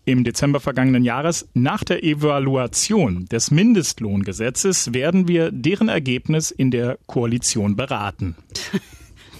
im 0.05 0.23
Dezember 0.23 0.59
vergangenen 0.59 1.03
Jahres. 1.03 1.47
Nach 1.53 1.83
der 1.83 2.03
Evaluation 2.03 3.25
des 3.25 3.51
Mindestlohngesetzes 3.51 4.93
werden 4.93 5.27
wir 5.27 5.51
deren 5.51 5.89
Ergebnis 5.89 6.51
in 6.51 6.71
der 6.71 6.97
Koalition 7.07 7.75
beraten. 7.75 8.35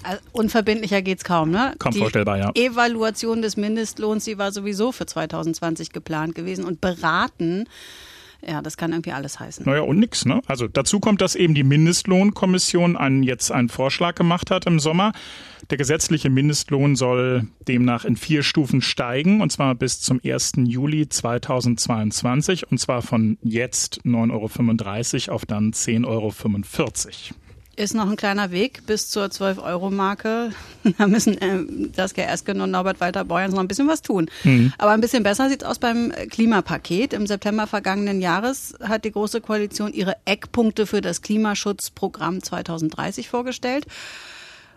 Also 0.08 0.22
unverbindlicher 0.34 1.02
geht's 1.02 1.24
kaum, 1.24 1.50
ne? 1.50 1.74
Kaum 1.80 1.92
die 1.92 1.98
vorstellbar, 1.98 2.38
ja. 2.38 2.52
Evaluation 2.54 3.42
des 3.42 3.58
Mindestlohns, 3.58 4.24
die 4.26 4.38
war 4.38 4.52
sowieso 4.52 4.92
für 4.92 5.08
2020 5.08 5.92
geplant 5.94 6.36
gewesen 6.36 6.64
und 6.64 6.80
beraten 6.80 7.68
ja, 8.48 8.62
das 8.62 8.78
kann 8.78 8.92
irgendwie 8.92 9.12
alles 9.12 9.40
heißen. 9.40 9.66
Naja, 9.66 9.82
und 9.82 10.00
nix, 10.00 10.26
ne? 10.26 10.42
Also 10.48 10.68
dazu 10.68 11.00
kommt, 11.00 11.22
dass 11.22 11.36
eben 11.36 11.54
die 11.54 11.64
Mindestlohnkommission 11.64 12.98
einen, 12.98 13.24
jetzt 13.24 13.52
einen 13.52 13.70
Vorschlag 13.70 14.16
gemacht 14.16 14.52
hat 14.52 14.66
im 14.66 14.80
Sommer. 14.80 15.14
Der 15.70 15.78
gesetzliche 15.78 16.30
Mindestlohn 16.30 16.96
soll 16.96 17.48
demnach 17.68 18.06
in 18.06 18.18
vier 18.18 18.44
Stufen 18.44 18.82
steigen, 18.82 19.42
und 19.42 19.52
zwar 19.52 19.74
bis 19.74 20.00
zum 20.00 20.20
1. 20.24 20.54
Juli 20.66 21.10
2022, 21.10 22.72
und 22.72 22.78
zwar 22.80 23.02
von 23.02 23.38
jetzt 23.42 24.02
9,35 24.06 25.30
Euro 25.30 25.36
auf 25.36 25.46
dann 25.46 25.72
10,45 25.72 26.06
Euro 26.08 26.32
ist 27.76 27.94
noch 27.94 28.10
ein 28.10 28.16
kleiner 28.16 28.52
Weg 28.52 28.86
bis 28.86 29.10
zur 29.10 29.26
12-Euro-Marke. 29.26 30.52
Da 31.00 31.08
müssen 31.08 31.36
äh, 31.42 31.92
Saskia 31.96 32.26
Esken 32.26 32.62
und 32.62 32.70
Norbert 32.70 33.00
Walter 33.00 33.26
Borjans 33.26 33.56
noch 33.56 33.62
ein 33.62 33.68
bisschen 33.68 33.88
was 33.88 34.04
tun. 34.04 34.30
Mhm. 34.44 34.72
Aber 34.78 34.92
ein 34.92 35.02
bisschen 35.02 35.24
besser 35.24 35.50
sieht 35.50 35.64
es 35.64 35.68
aus 35.68 35.80
beim 35.80 36.14
Klimapaket. 36.30 37.14
Im 37.14 37.26
September 37.26 37.66
vergangenen 37.66 38.22
Jahres 38.22 38.76
hat 38.84 39.04
die 39.04 39.12
Große 39.12 39.42
Koalition 39.42 39.94
ihre 39.94 40.16
Eckpunkte 40.26 40.86
für 40.86 41.02
das 41.02 41.24
Klimaschutzprogramm 41.24 42.44
2030 42.44 43.30
vorgestellt. 43.30 43.88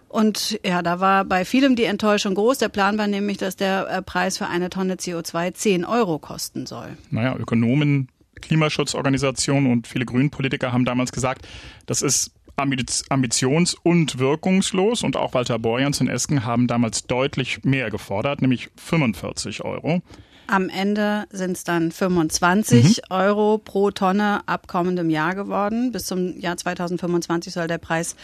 Und 0.08 0.58
ja, 0.64 0.80
da 0.80 1.00
war 1.00 1.26
bei 1.26 1.44
vielem 1.44 1.76
die 1.76 1.84
Enttäuschung 1.84 2.34
groß. 2.34 2.56
Der 2.58 2.70
Plan 2.70 2.96
war 2.96 3.06
nämlich, 3.06 3.36
dass 3.36 3.56
der 3.56 3.88
äh, 3.88 4.02
Preis 4.02 4.38
für 4.38 4.46
eine 4.46 4.70
Tonne 4.70 4.94
CO2 4.94 5.52
10 5.52 5.84
Euro 5.84 6.18
kosten 6.18 6.64
soll. 6.64 6.96
Naja, 7.10 7.36
Ökonomen, 7.36 8.08
Klimaschutzorganisationen 8.40 9.70
und 9.70 9.86
viele 9.86 10.06
Grünpolitiker 10.06 10.72
haben 10.72 10.86
damals 10.86 11.12
gesagt, 11.12 11.46
das 11.84 12.00
ist 12.00 12.32
ambitions- 12.58 13.76
und 13.82 14.18
wirkungslos 14.18 15.02
und 15.02 15.16
auch 15.16 15.34
Walter 15.34 15.58
Borjans 15.58 16.00
in 16.00 16.08
Esken 16.08 16.44
haben 16.44 16.66
damals 16.66 17.06
deutlich 17.06 17.64
mehr 17.64 17.90
gefordert, 17.90 18.42
nämlich 18.42 18.70
45 18.76 19.64
Euro. 19.64 20.02
Am 20.50 20.70
Ende 20.70 21.26
sind 21.30 21.58
es 21.58 21.64
dann 21.64 21.92
25 21.92 22.84
mhm. 22.84 22.94
Euro 23.10 23.58
pro 23.58 23.90
Tonne 23.90 24.40
ab 24.46 24.66
kommendem 24.66 25.10
Jahr 25.10 25.34
geworden. 25.34 25.92
Bis 25.92 26.06
zum 26.06 26.40
Jahr 26.40 26.56
2025 26.56 27.52
soll 27.52 27.66
der 27.66 27.76
Preis 27.76 28.16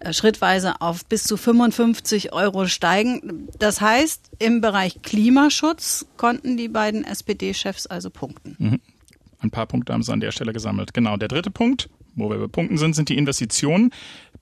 äh, 0.00 0.12
schrittweise 0.12 0.82
auf 0.82 1.06
bis 1.06 1.24
zu 1.24 1.38
55 1.38 2.34
Euro 2.34 2.66
steigen. 2.66 3.48
Das 3.58 3.80
heißt, 3.80 4.30
im 4.38 4.60
Bereich 4.60 5.00
Klimaschutz 5.00 6.04
konnten 6.18 6.58
die 6.58 6.68
beiden 6.68 7.02
SPD-Chefs 7.02 7.86
also 7.86 8.10
punkten. 8.10 8.56
Mhm. 8.58 8.80
Ein 9.38 9.50
paar 9.50 9.64
Punkte 9.64 9.94
haben 9.94 10.02
sie 10.02 10.12
an 10.12 10.20
der 10.20 10.32
Stelle 10.32 10.52
gesammelt. 10.52 10.92
Genau, 10.92 11.16
der 11.16 11.28
dritte 11.28 11.50
Punkt, 11.50 11.88
wo 12.20 12.30
wir 12.30 12.38
bei 12.38 12.46
Punkten 12.46 12.78
sind, 12.78 12.94
sind 12.94 13.08
die 13.08 13.18
Investitionen. 13.18 13.90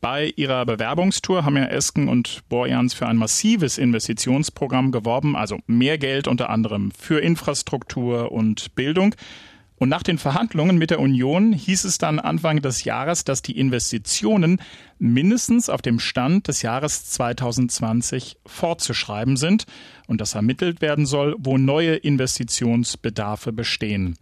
Bei 0.00 0.32
ihrer 0.36 0.64
Bewerbungstour 0.64 1.44
haben 1.44 1.56
ja 1.56 1.64
Esken 1.66 2.08
und 2.08 2.42
Borjans 2.48 2.94
für 2.94 3.06
ein 3.06 3.16
massives 3.16 3.78
Investitionsprogramm 3.78 4.92
geworben, 4.92 5.34
also 5.34 5.58
mehr 5.66 5.98
Geld 5.98 6.28
unter 6.28 6.50
anderem 6.50 6.90
für 6.92 7.20
Infrastruktur 7.20 8.30
und 8.30 8.74
Bildung. 8.74 9.14
Und 9.78 9.88
nach 9.88 10.02
den 10.02 10.18
Verhandlungen 10.18 10.76
mit 10.76 10.90
der 10.90 11.00
Union 11.00 11.52
hieß 11.52 11.84
es 11.84 11.98
dann 11.98 12.18
Anfang 12.18 12.60
des 12.60 12.84
Jahres, 12.84 13.24
dass 13.24 13.42
die 13.42 13.58
Investitionen 13.58 14.60
mindestens 14.98 15.70
auf 15.70 15.82
dem 15.82 16.00
Stand 16.00 16.48
des 16.48 16.62
Jahres 16.62 17.04
2020 17.10 18.38
fortzuschreiben 18.44 19.36
sind 19.36 19.66
und 20.08 20.20
dass 20.20 20.34
ermittelt 20.34 20.80
werden 20.80 21.06
soll, 21.06 21.36
wo 21.38 21.58
neue 21.58 21.94
Investitionsbedarfe 21.94 23.52
bestehen. 23.52 24.16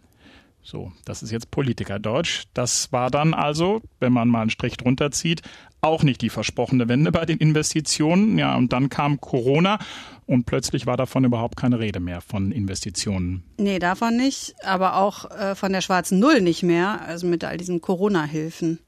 So, 0.69 0.91
das 1.05 1.23
ist 1.23 1.31
jetzt 1.31 1.49
Politikerdeutsch. 1.49 2.43
Das 2.53 2.91
war 2.91 3.09
dann 3.09 3.33
also, 3.33 3.81
wenn 4.01 4.11
man 4.11 4.27
mal 4.27 4.41
einen 4.41 4.49
Strich 4.49 4.75
drunter 4.75 5.11
zieht, 5.11 5.41
auch 5.79 6.03
nicht 6.03 6.21
die 6.21 6.29
versprochene 6.29 6.89
Wende 6.89 7.13
bei 7.13 7.25
den 7.25 7.37
Investitionen. 7.37 8.37
Ja, 8.37 8.53
und 8.57 8.73
dann 8.73 8.89
kam 8.89 9.21
Corona 9.21 9.79
und 10.25 10.45
plötzlich 10.45 10.85
war 10.85 10.97
davon 10.97 11.23
überhaupt 11.23 11.55
keine 11.55 11.79
Rede 11.79 12.01
mehr 12.01 12.19
von 12.19 12.51
Investitionen. 12.51 13.45
Nee, 13.57 13.79
davon 13.79 14.17
nicht, 14.17 14.55
aber 14.61 14.97
auch 14.97 15.31
äh, 15.31 15.55
von 15.55 15.71
der 15.71 15.79
schwarzen 15.79 16.19
Null 16.19 16.41
nicht 16.41 16.63
mehr, 16.63 16.99
also 17.01 17.27
mit 17.27 17.45
all 17.45 17.55
diesen 17.55 17.79
Corona-Hilfen. 17.79 18.79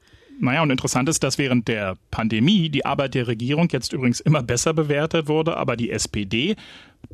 Naja, 0.42 0.62
und 0.62 0.70
interessant 0.70 1.06
ist, 1.10 1.22
dass 1.22 1.36
während 1.36 1.68
der 1.68 1.98
Pandemie 2.10 2.70
die 2.70 2.86
Arbeit 2.86 3.14
der 3.14 3.26
Regierung 3.26 3.68
jetzt 3.70 3.92
übrigens 3.92 4.20
immer 4.20 4.42
besser 4.42 4.72
bewertet 4.72 5.28
wurde, 5.28 5.58
aber 5.58 5.76
die 5.76 5.90
SPD, 5.90 6.56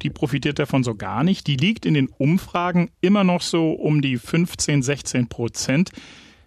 die 0.00 0.10
profitiert 0.10 0.60
davon 0.60 0.84
so 0.84 0.94
gar 0.94 1.24
nicht. 1.24 1.48
Die 1.48 1.56
liegt 1.56 1.86
in 1.86 1.94
den 1.94 2.08
Umfragen 2.18 2.88
immer 3.00 3.24
noch 3.24 3.42
so 3.42 3.72
um 3.72 4.00
die 4.00 4.16
15, 4.16 4.80
16 4.82 5.26
Prozent. 5.26 5.90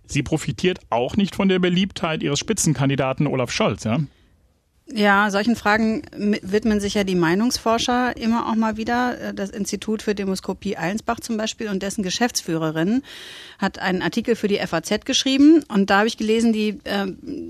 Sie 0.06 0.24
profitiert 0.24 0.80
auch 0.90 1.18
nicht 1.18 1.36
von 1.36 1.50
der 1.50 1.60
Beliebtheit 1.60 2.24
ihres 2.24 2.40
Spitzenkandidaten 2.40 3.28
Olaf 3.28 3.52
Scholz, 3.52 3.84
ja? 3.84 4.00
Ja, 4.92 5.30
solchen 5.30 5.56
Fragen 5.56 6.02
widmen 6.12 6.80
sich 6.80 6.96
ja 6.96 7.04
die 7.04 7.14
Meinungsforscher 7.14 8.18
immer 8.18 8.50
auch 8.50 8.56
mal 8.56 8.76
wieder. 8.76 9.20
Äh, 9.20 9.34
das 9.36 9.52
Institut 9.52 10.02
für 10.02 10.16
Demoskopie 10.16 10.78
Allensbach 10.78 11.20
zum 11.20 11.38
Beispiel 11.38 11.70
und 11.70 11.84
dessen 11.84 12.02
Geschäftsführerin 12.02 13.04
hat 13.60 13.78
einen 13.78 14.02
Artikel 14.02 14.36
für 14.36 14.48
die 14.48 14.58
FAZ 14.58 15.06
geschrieben 15.06 15.64
und 15.68 15.92
da 15.92 16.00
habe 16.00 16.08
ich 16.08 16.18
gelesen, 16.18 16.54
die, 16.54 16.80
äh, 16.86 17.06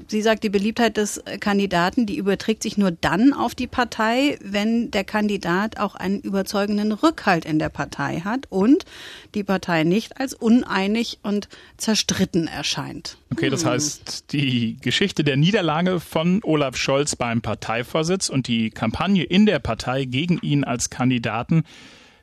sie 0.07 0.21
sagt, 0.21 0.43
die 0.43 0.49
Beliebtheit 0.49 0.97
des 0.97 1.23
Kandidaten, 1.39 2.05
die 2.05 2.17
überträgt 2.17 2.61
sich 2.61 2.77
nur 2.77 2.91
dann 2.91 3.31
auf 3.31 3.55
die 3.55 3.67
Partei, 3.67 4.37
wenn 4.43 4.91
der 4.91 5.05
Kandidat 5.05 5.79
auch 5.79 5.95
einen 5.95 6.19
überzeugenden 6.19 6.91
Rückhalt 6.91 7.45
in 7.45 7.57
der 7.57 7.69
Partei 7.69 8.19
hat 8.19 8.47
und 8.49 8.83
die 9.33 9.45
Partei 9.45 9.85
nicht 9.85 10.19
als 10.19 10.33
uneinig 10.33 11.19
und 11.23 11.47
zerstritten 11.77 12.47
erscheint. 12.47 13.18
Okay, 13.31 13.49
das 13.49 13.63
hm. 13.63 13.71
heißt, 13.71 14.33
die 14.33 14.77
Geschichte 14.81 15.23
der 15.23 15.37
Niederlage 15.37 15.99
von 15.99 16.41
Olaf 16.43 16.75
Scholz 16.75 17.15
beim 17.15 17.41
Parteivorsitz 17.41 18.29
und 18.29 18.47
die 18.47 18.69
Kampagne 18.71 19.23
in 19.23 19.45
der 19.45 19.59
Partei 19.59 20.05
gegen 20.05 20.39
ihn 20.39 20.63
als 20.63 20.89
Kandidaten 20.89 21.63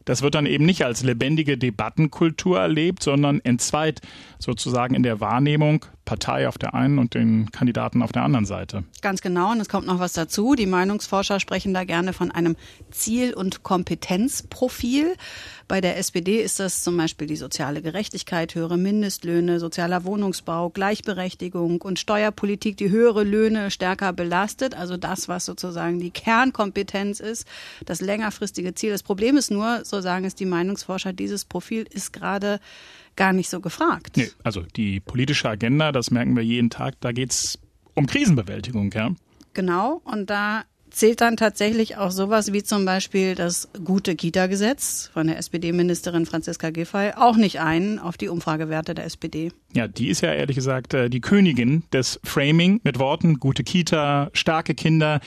das 0.06 0.22
wird 0.22 0.36
dann 0.36 0.46
eben 0.46 0.64
nicht 0.64 0.84
als 0.84 1.02
lebendige 1.02 1.58
Debattenkultur 1.58 2.60
erlebt, 2.60 3.02
sondern 3.02 3.40
entzweit 3.40 4.00
sozusagen 4.38 4.94
in 4.94 5.02
der 5.02 5.20
Wahrnehmung 5.20 5.84
Partei 6.06 6.48
auf 6.48 6.56
der 6.56 6.72
einen 6.72 6.98
und 6.98 7.12
den 7.12 7.50
Kandidaten 7.50 8.00
auf 8.00 8.12
der 8.12 8.22
anderen 8.22 8.46
Seite. 8.46 8.84
Ganz 9.02 9.20
genau. 9.20 9.52
Und 9.52 9.60
es 9.60 9.68
kommt 9.68 9.86
noch 9.86 9.98
was 9.98 10.14
dazu. 10.14 10.54
Die 10.54 10.64
Meinungsforscher 10.64 11.40
sprechen 11.40 11.74
da 11.74 11.84
gerne 11.84 12.14
von 12.14 12.30
einem 12.30 12.56
Ziel- 12.90 13.34
und 13.34 13.62
Kompetenzprofil. 13.62 15.16
Bei 15.68 15.80
der 15.80 15.98
SPD 15.98 16.40
ist 16.40 16.60
das 16.60 16.82
zum 16.82 16.96
Beispiel 16.96 17.26
die 17.26 17.36
soziale 17.36 17.82
Gerechtigkeit, 17.82 18.54
höhere 18.54 18.78
Mindestlöhne, 18.78 19.58
sozialer 19.58 20.04
Wohnungsbau, 20.04 20.70
Gleichberechtigung 20.70 21.82
und 21.82 21.98
Steuerpolitik, 21.98 22.76
die 22.76 22.88
höhere 22.88 23.24
Löhne 23.24 23.72
stärker 23.72 24.12
belastet. 24.12 24.76
Also 24.76 24.96
das, 24.96 25.26
was 25.28 25.44
sozusagen 25.44 25.98
die 25.98 26.10
Kernkompetenz 26.10 27.18
ist, 27.18 27.48
das 27.84 28.00
längerfristige 28.00 28.74
Ziel. 28.74 28.92
Das 28.92 29.02
Problem 29.02 29.36
ist 29.36 29.50
nur, 29.50 29.84
so 29.84 30.00
sagen 30.00 30.24
es 30.24 30.36
die 30.36 30.46
Meinungsforscher, 30.46 31.12
dieses 31.12 31.44
Profil 31.44 31.84
ist 31.90 32.12
gerade 32.12 32.60
gar 33.16 33.32
nicht 33.32 33.50
so 33.50 33.60
gefragt. 33.60 34.16
Nee, 34.16 34.30
also 34.44 34.62
die 34.62 35.00
politische 35.00 35.48
Agenda, 35.48 35.92
das 35.92 36.10
merken 36.10 36.36
wir 36.36 36.44
jeden 36.44 36.70
Tag, 36.70 36.94
da 37.00 37.12
geht 37.12 37.32
es 37.32 37.58
um 37.94 38.06
Krisenbewältigung, 38.06 38.92
ja. 38.92 39.10
Genau, 39.54 40.02
und 40.04 40.28
da 40.28 40.64
zählt 40.90 41.20
dann 41.20 41.36
tatsächlich 41.36 41.96
auch 41.96 42.10
sowas 42.10 42.52
wie 42.52 42.62
zum 42.62 42.84
Beispiel 42.84 43.34
das 43.34 43.68
gute 43.84 44.16
Kita-Gesetz 44.16 45.10
von 45.12 45.26
der 45.26 45.38
SPD-Ministerin 45.38 46.26
Franziska 46.26 46.70
Giffey 46.70 47.12
auch 47.16 47.36
nicht 47.36 47.60
ein 47.60 47.98
auf 47.98 48.16
die 48.16 48.28
Umfragewerte 48.28 48.94
der 48.94 49.04
SPD. 49.04 49.52
Ja, 49.74 49.88
die 49.88 50.08
ist 50.08 50.22
ja 50.22 50.32
ehrlich 50.32 50.56
gesagt 50.56 50.94
äh, 50.94 51.10
die 51.10 51.20
Königin 51.20 51.84
des 51.92 52.18
Framing 52.24 52.80
mit 52.82 52.98
Worten 52.98 53.40
gute 53.40 53.62
Kita, 53.62 54.30
starke 54.32 54.74
Kinder. 54.74 55.20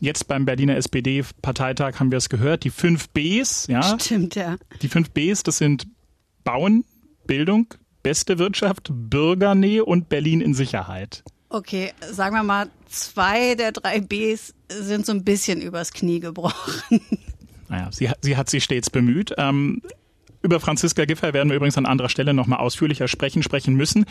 Jetzt 0.00 0.28
beim 0.28 0.44
Berliner 0.44 0.76
SPD-Parteitag 0.76 2.00
haben 2.00 2.10
wir 2.10 2.18
es 2.18 2.28
gehört, 2.28 2.64
die 2.64 2.70
fünf 2.70 3.08
Bs, 3.10 3.68
ja. 3.68 3.98
Stimmt, 3.98 4.34
ja. 4.34 4.56
Die 4.82 4.88
fünf 4.88 5.10
Bs, 5.10 5.42
das 5.44 5.56
sind 5.58 5.86
Bauen, 6.42 6.84
Bildung, 7.26 7.66
beste 8.02 8.38
Wirtschaft, 8.38 8.90
Bürgernähe 8.92 9.84
und 9.84 10.08
Berlin 10.08 10.40
in 10.40 10.54
Sicherheit. 10.54 11.24
Okay, 11.48 11.92
sagen 12.10 12.34
wir 12.34 12.42
mal, 12.42 12.68
zwei 12.88 13.54
der 13.54 13.72
drei 13.72 14.00
Bs 14.00 14.54
sind 14.68 15.06
so 15.06 15.12
ein 15.12 15.24
bisschen 15.24 15.60
übers 15.60 15.92
Knie 15.92 16.20
gebrochen. 16.20 17.00
Naja, 17.66 17.88
sie, 17.90 18.10
sie 18.20 18.36
hat 18.36 18.50
sich 18.50 18.62
stets 18.62 18.90
bemüht. 18.90 19.32
Ähm, 19.38 19.80
über 20.42 20.60
Franziska 20.60 21.06
Giffey 21.06 21.32
werden 21.32 21.48
wir 21.48 21.56
übrigens 21.56 21.78
an 21.78 21.86
anderer 21.86 22.10
Stelle 22.10 22.34
nochmal 22.34 22.58
ausführlicher 22.58 23.08
sprechen, 23.08 23.42
sprechen 23.42 23.74
müssen. 23.74 24.04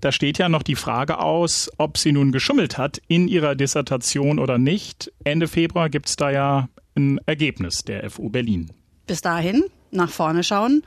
Da 0.00 0.12
steht 0.12 0.38
ja 0.38 0.48
noch 0.48 0.62
die 0.62 0.76
Frage 0.76 1.18
aus, 1.18 1.68
ob 1.78 1.98
sie 1.98 2.12
nun 2.12 2.30
geschummelt 2.30 2.78
hat 2.78 3.02
in 3.08 3.26
ihrer 3.26 3.56
Dissertation 3.56 4.38
oder 4.38 4.56
nicht. 4.58 5.12
Ende 5.24 5.48
Februar 5.48 5.90
gibt 5.90 6.08
es 6.08 6.14
da 6.14 6.30
ja 6.30 6.68
ein 6.94 7.18
Ergebnis 7.26 7.82
der 7.82 8.08
FU 8.08 8.30
Berlin. 8.30 8.70
Bis 9.08 9.20
dahin 9.20 9.64
nach 9.90 10.10
vorne 10.10 10.44
schauen 10.44 10.82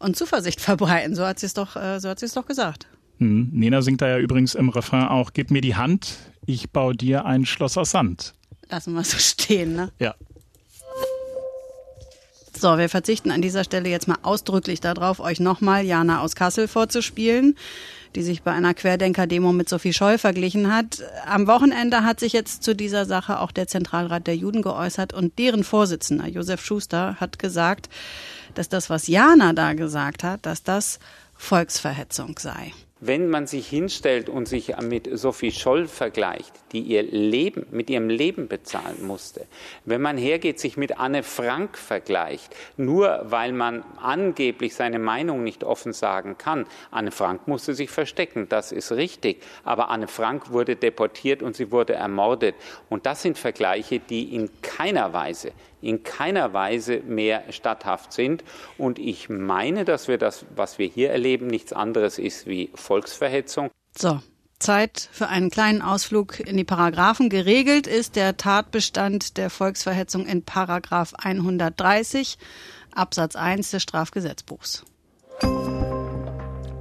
und 0.00 0.16
Zuversicht 0.16 0.60
verbreiten. 0.60 1.14
So 1.14 1.24
hat 1.24 1.38
sie 1.38 1.46
es 1.46 1.54
doch, 1.54 1.76
äh, 1.76 2.00
so 2.00 2.08
hat 2.08 2.18
sie 2.18 2.26
es 2.26 2.32
doch 2.32 2.46
gesagt. 2.46 2.88
Hm. 3.18 3.50
Nena 3.52 3.82
singt 3.82 4.00
da 4.02 4.08
ja 4.08 4.18
übrigens 4.18 4.56
im 4.56 4.70
Refrain 4.70 5.06
auch: 5.06 5.32
Gib 5.32 5.52
mir 5.52 5.60
die 5.60 5.76
Hand, 5.76 6.16
ich 6.44 6.70
baue 6.70 6.96
dir 6.96 7.24
ein 7.24 7.46
Schloss 7.46 7.78
aus 7.78 7.92
Sand. 7.92 8.34
Lassen 8.68 8.94
wir 8.94 9.04
so 9.04 9.18
stehen, 9.18 9.76
ne? 9.76 9.92
Ja. 9.98 10.14
So, 12.60 12.76
wir 12.76 12.90
verzichten 12.90 13.30
an 13.30 13.40
dieser 13.40 13.64
Stelle 13.64 13.88
jetzt 13.88 14.06
mal 14.06 14.18
ausdrücklich 14.22 14.80
darauf, 14.80 15.18
euch 15.18 15.40
nochmal 15.40 15.82
Jana 15.82 16.20
aus 16.20 16.34
Kassel 16.34 16.68
vorzuspielen, 16.68 17.56
die 18.14 18.22
sich 18.22 18.42
bei 18.42 18.52
einer 18.52 18.74
Querdenker-Demo 18.74 19.52
mit 19.52 19.70
Sophie 19.70 19.94
Scholl 19.94 20.18
verglichen 20.18 20.70
hat. 20.70 21.02
Am 21.24 21.46
Wochenende 21.46 22.04
hat 22.04 22.20
sich 22.20 22.34
jetzt 22.34 22.62
zu 22.62 22.76
dieser 22.76 23.06
Sache 23.06 23.40
auch 23.40 23.50
der 23.50 23.66
Zentralrat 23.66 24.26
der 24.26 24.36
Juden 24.36 24.60
geäußert 24.60 25.14
und 25.14 25.38
deren 25.38 25.64
Vorsitzender 25.64 26.28
Josef 26.28 26.62
Schuster 26.62 27.16
hat 27.18 27.38
gesagt, 27.38 27.88
dass 28.54 28.68
das, 28.68 28.90
was 28.90 29.06
Jana 29.06 29.52
da 29.52 29.74
gesagt 29.74 30.24
hat, 30.24 30.46
dass 30.46 30.62
das 30.62 30.98
Volksverhetzung 31.34 32.38
sei. 32.38 32.72
wenn 33.00 33.30
man 33.30 33.46
sich 33.46 33.66
hinstellt 33.66 34.28
und 34.28 34.46
sich 34.46 34.76
mit 34.82 35.08
Sophie 35.18 35.52
Scholl 35.52 35.88
vergleicht, 35.88 36.52
die 36.72 36.80
ihr 36.80 37.02
Leben 37.02 37.66
mit 37.70 37.88
ihrem 37.88 38.10
Leben 38.10 38.46
bezahlen 38.46 39.06
musste, 39.06 39.46
wenn 39.86 40.02
man 40.02 40.18
hergeht, 40.18 40.60
sich 40.60 40.76
mit 40.76 40.98
Anne 40.98 41.22
Frank 41.22 41.78
vergleicht, 41.78 42.54
nur 42.76 43.22
weil 43.24 43.52
man 43.52 43.82
angeblich 44.02 44.74
seine 44.74 44.98
Meinung 44.98 45.42
nicht 45.42 45.64
offen 45.64 45.94
sagen 45.94 46.36
kann. 46.36 46.66
Anne 46.90 47.10
Frank 47.10 47.48
musste 47.48 47.74
sich 47.74 47.90
verstecken, 47.90 48.48
das 48.50 48.70
ist 48.70 48.92
richtig, 48.92 49.42
aber 49.64 49.88
Anne 49.88 50.06
Frank 50.06 50.52
wurde 50.52 50.76
deportiert 50.76 51.42
und 51.42 51.56
sie 51.56 51.72
wurde 51.72 51.94
ermordet. 51.94 52.54
Und 52.90 53.06
das 53.06 53.22
sind 53.22 53.38
Vergleiche, 53.38 53.98
die 53.98 54.34
in 54.34 54.50
keiner 54.60 55.14
Weise 55.14 55.52
in 55.82 56.02
keiner 56.02 56.52
Weise 56.52 57.00
mehr 57.06 57.44
statthaft 57.50 58.12
sind. 58.12 58.44
Und 58.78 58.98
ich 58.98 59.28
meine, 59.28 59.84
dass 59.84 60.08
wir 60.08 60.18
das, 60.18 60.44
was 60.54 60.78
wir 60.78 60.86
hier 60.86 61.10
erleben, 61.10 61.46
nichts 61.46 61.72
anderes 61.72 62.18
ist 62.18 62.46
wie 62.46 62.70
Volksverhetzung. 62.74 63.70
So. 63.96 64.20
Zeit 64.58 65.08
für 65.10 65.28
einen 65.28 65.48
kleinen 65.48 65.80
Ausflug 65.80 66.38
in 66.38 66.58
die 66.58 66.64
Paragraphen. 66.64 67.30
Geregelt 67.30 67.86
ist 67.86 68.14
der 68.14 68.36
Tatbestand 68.36 69.38
der 69.38 69.48
Volksverhetzung 69.48 70.26
in 70.26 70.44
Paragraph 70.44 71.14
130 71.14 72.36
Absatz 72.92 73.36
1 73.36 73.70
des 73.70 73.82
Strafgesetzbuchs 73.82 74.84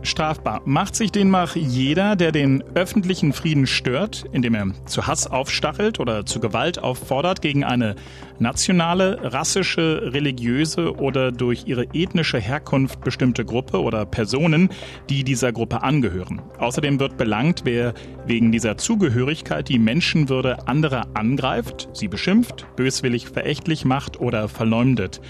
strafbar. 0.10 0.62
Macht 0.66 0.96
sich 0.96 1.12
demnach 1.12 1.56
jeder, 1.56 2.16
der 2.16 2.32
den 2.32 2.64
öffentlichen 2.76 3.34
Frieden 3.34 3.68
stört, 3.68 4.26
indem 4.32 4.56
er 4.56 4.68
zu 4.86 5.08
Hass 5.08 5.28
aufstachelt 5.28 6.00
oder 6.00 6.26
zu 6.26 6.40
Gewalt 6.40 6.80
auffordert 6.80 7.42
gegen 7.42 7.64
eine 7.64 7.96
nationale, 8.40 9.20
rassische, 9.34 10.12
religiöse 10.14 10.96
oder 10.96 11.32
durch 11.32 11.64
ihre 11.68 11.86
ethnische 11.94 12.40
Herkunft 12.40 13.02
bestimmte 13.02 13.46
Gruppe 13.46 13.82
oder 13.82 14.06
Personen, 14.06 14.70
die 15.10 15.24
dieser 15.24 15.52
Gruppe 15.52 15.84
angehören. 15.84 16.42
Außerdem 16.58 17.00
wird 17.00 17.18
belangt, 17.18 17.62
wer 17.64 17.94
wegen 18.26 18.52
dieser 18.52 18.78
Zugehörigkeit 18.78 19.70
die 19.70 19.80
Menschenwürde 19.80 20.68
anderer 20.68 21.08
angreift, 21.14 21.90
sie 21.94 22.08
beschimpft, 22.08 22.66
böswillig 22.76 23.28
verächtlich 23.30 23.86
macht 23.86 24.20
oder 24.20 24.48
verleumdet. 24.48 25.22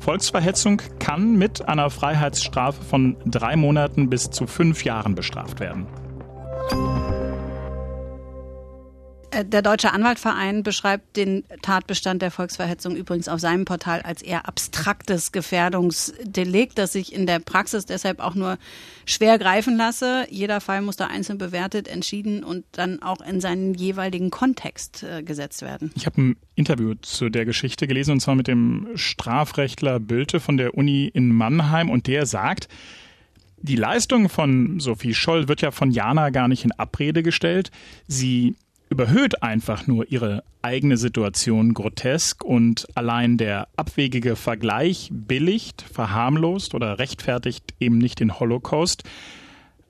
Volksverhetzung 0.00 0.80
kann 0.98 1.36
mit 1.36 1.68
einer 1.68 1.90
Freiheitsstrafe 1.90 2.82
von 2.82 3.16
drei 3.26 3.56
Monaten 3.56 4.08
bis 4.08 4.30
zu 4.30 4.46
fünf 4.46 4.84
Jahren 4.84 5.14
bestraft 5.14 5.60
werden. 5.60 5.86
Der 9.44 9.62
Deutsche 9.62 9.92
Anwaltverein 9.92 10.62
beschreibt 10.62 11.16
den 11.16 11.44
Tatbestand 11.62 12.22
der 12.22 12.30
Volksverhetzung 12.30 12.96
übrigens 12.96 13.28
auf 13.28 13.40
seinem 13.40 13.64
Portal 13.64 14.02
als 14.02 14.22
eher 14.22 14.48
abstraktes 14.48 15.32
Gefährdungsdelikt, 15.32 16.78
das 16.78 16.92
sich 16.92 17.12
in 17.12 17.26
der 17.26 17.38
Praxis 17.38 17.86
deshalb 17.86 18.20
auch 18.20 18.34
nur 18.34 18.58
schwer 19.06 19.38
greifen 19.38 19.76
lasse. 19.76 20.26
Jeder 20.30 20.60
Fall 20.60 20.82
muss 20.82 20.96
da 20.96 21.06
einzeln 21.06 21.38
bewertet, 21.38 21.88
entschieden 21.88 22.44
und 22.44 22.64
dann 22.72 23.02
auch 23.02 23.20
in 23.20 23.40
seinen 23.40 23.74
jeweiligen 23.74 24.30
Kontext 24.30 25.02
äh, 25.02 25.22
gesetzt 25.22 25.62
werden. 25.62 25.90
Ich 25.94 26.06
habe 26.06 26.20
ein 26.20 26.36
Interview 26.54 26.94
zu 27.02 27.28
der 27.28 27.44
Geschichte 27.44 27.86
gelesen 27.86 28.12
und 28.12 28.20
zwar 28.20 28.34
mit 28.34 28.48
dem 28.48 28.88
Strafrechtler 28.94 30.00
Bülte 30.00 30.40
von 30.40 30.56
der 30.56 30.74
Uni 30.74 31.06
in 31.06 31.32
Mannheim 31.32 31.90
und 31.90 32.06
der 32.06 32.26
sagt, 32.26 32.68
die 33.60 33.76
Leistung 33.76 34.28
von 34.28 34.78
Sophie 34.78 35.14
Scholl 35.14 35.48
wird 35.48 35.62
ja 35.62 35.70
von 35.70 35.90
Jana 35.90 36.30
gar 36.30 36.48
nicht 36.48 36.64
in 36.64 36.72
Abrede 36.72 37.22
gestellt. 37.22 37.70
Sie 38.06 38.56
überhöht 38.90 39.42
einfach 39.42 39.86
nur 39.86 40.10
ihre 40.10 40.42
eigene 40.62 40.96
Situation 40.96 41.74
grotesk 41.74 42.42
und 42.44 42.86
allein 42.94 43.36
der 43.36 43.68
abwegige 43.76 44.36
Vergleich 44.36 45.10
billigt, 45.12 45.82
verharmlost 45.82 46.74
oder 46.74 46.98
rechtfertigt 46.98 47.74
eben 47.80 47.98
nicht 47.98 48.20
den 48.20 48.38
Holocaust. 48.40 49.04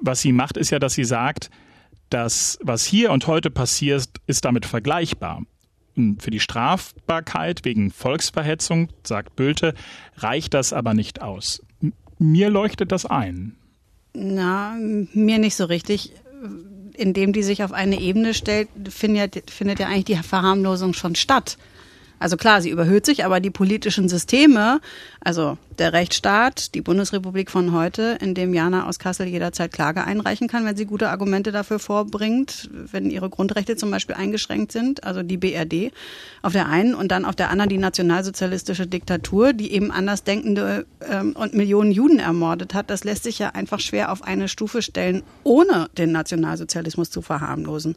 Was 0.00 0.20
sie 0.20 0.32
macht, 0.32 0.56
ist 0.56 0.70
ja, 0.70 0.78
dass 0.78 0.94
sie 0.94 1.04
sagt, 1.04 1.50
dass 2.10 2.58
was 2.62 2.84
hier 2.84 3.12
und 3.12 3.26
heute 3.26 3.50
passiert, 3.50 4.08
ist 4.26 4.44
damit 4.44 4.66
vergleichbar. 4.66 5.42
Und 5.96 6.22
für 6.22 6.30
die 6.30 6.40
Strafbarkeit 6.40 7.64
wegen 7.64 7.90
Volksverhetzung, 7.90 8.88
sagt 9.02 9.36
Bölte, 9.36 9.74
reicht 10.16 10.54
das 10.54 10.72
aber 10.72 10.94
nicht 10.94 11.22
aus. 11.22 11.62
Mir 12.18 12.50
leuchtet 12.50 12.92
das 12.92 13.04
ein. 13.04 13.56
Na, 14.14 14.76
mir 14.78 15.38
nicht 15.38 15.56
so 15.56 15.64
richtig 15.64 16.12
indem 16.98 17.32
die 17.32 17.42
sich 17.42 17.62
auf 17.62 17.72
eine 17.72 18.00
Ebene 18.00 18.34
stellt, 18.34 18.68
findet, 18.88 19.50
findet 19.50 19.78
ja 19.78 19.86
eigentlich 19.86 20.04
die 20.04 20.16
Verharmlosung 20.16 20.92
schon 20.92 21.14
statt. 21.14 21.56
Also 22.18 22.36
klar, 22.36 22.60
sie 22.60 22.70
überhöht 22.70 23.06
sich, 23.06 23.24
aber 23.24 23.40
die 23.40 23.50
politischen 23.50 24.08
Systeme, 24.08 24.80
also 25.20 25.56
der 25.78 25.92
Rechtsstaat, 25.92 26.74
die 26.74 26.80
Bundesrepublik 26.80 27.50
von 27.50 27.72
heute, 27.72 28.18
in 28.20 28.34
dem 28.34 28.52
Jana 28.52 28.86
aus 28.88 28.98
Kassel 28.98 29.26
jederzeit 29.26 29.72
Klage 29.72 30.04
einreichen 30.04 30.48
kann, 30.48 30.64
wenn 30.64 30.76
sie 30.76 30.86
gute 30.86 31.10
Argumente 31.10 31.52
dafür 31.52 31.78
vorbringt, 31.78 32.68
wenn 32.72 33.10
ihre 33.10 33.30
Grundrechte 33.30 33.76
zum 33.76 33.90
Beispiel 33.90 34.16
eingeschränkt 34.16 34.72
sind, 34.72 35.04
also 35.04 35.22
die 35.22 35.36
BRD 35.36 35.92
auf 36.42 36.52
der 36.52 36.66
einen 36.66 36.94
und 36.94 37.12
dann 37.12 37.24
auf 37.24 37.36
der 37.36 37.50
anderen 37.50 37.68
die 37.68 37.78
nationalsozialistische 37.78 38.86
Diktatur, 38.86 39.52
die 39.52 39.72
eben 39.72 39.90
Andersdenkende 39.92 40.86
ähm, 41.08 41.32
und 41.32 41.54
Millionen 41.54 41.92
Juden 41.92 42.18
ermordet 42.18 42.74
hat, 42.74 42.90
das 42.90 43.04
lässt 43.04 43.22
sich 43.22 43.38
ja 43.38 43.50
einfach 43.50 43.80
schwer 43.80 44.10
auf 44.10 44.22
eine 44.22 44.48
Stufe 44.48 44.82
stellen, 44.82 45.22
ohne 45.44 45.88
den 45.96 46.10
Nationalsozialismus 46.10 47.10
zu 47.10 47.22
verharmlosen. 47.22 47.96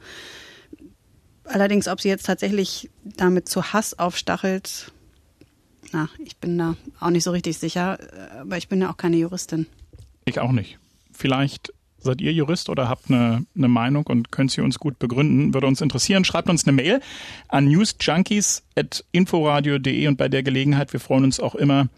Allerdings, 1.44 1.88
ob 1.88 2.02
sie 2.02 2.10
jetzt 2.10 2.26
tatsächlich 2.26 2.90
damit 3.04 3.48
zu 3.50 3.74
Hass 3.74 3.98
aufstachelt, 3.98 4.92
na, 5.92 6.08
ich 6.24 6.38
bin 6.38 6.58
da 6.58 6.76
auch 7.00 7.10
nicht 7.10 7.24
so 7.24 7.32
richtig 7.32 7.58
sicher, 7.58 7.98
aber 8.40 8.58
ich 8.58 8.70
bin 8.70 8.82
ja 8.82 8.92
auch 8.92 8.98
keine 8.98 9.18
Juristin. 9.18 9.66
Ich 10.26 10.40
auch 10.40 10.52
nicht. 10.52 10.78
Vielleicht 11.12 11.74
seid 11.98 12.22
ihr 12.22 12.32
Jurist 12.34 12.70
oder 12.70 12.88
habt 12.90 13.10
eine, 13.10 13.46
eine 13.56 13.68
Meinung 13.68 14.06
und 14.08 14.32
könnt 14.32 14.52
sie 14.52 14.62
uns 14.62 14.80
gut 14.80 15.00
begründen. 15.00 15.54
Würde 15.54 15.68
uns 15.68 15.82
interessieren. 15.82 16.24
Schreibt 16.26 16.50
uns 16.50 16.66
eine 16.66 16.74
Mail 16.74 17.02
an 17.48 17.66
newsjunkies.inforadio.de 17.66 20.08
und 20.08 20.18
bei 20.18 20.30
der 20.30 20.42
Gelegenheit, 20.44 20.94
wir 20.94 21.00
freuen 21.00 21.26
uns 21.26 21.40
auch 21.40 21.56
immer 21.56 21.90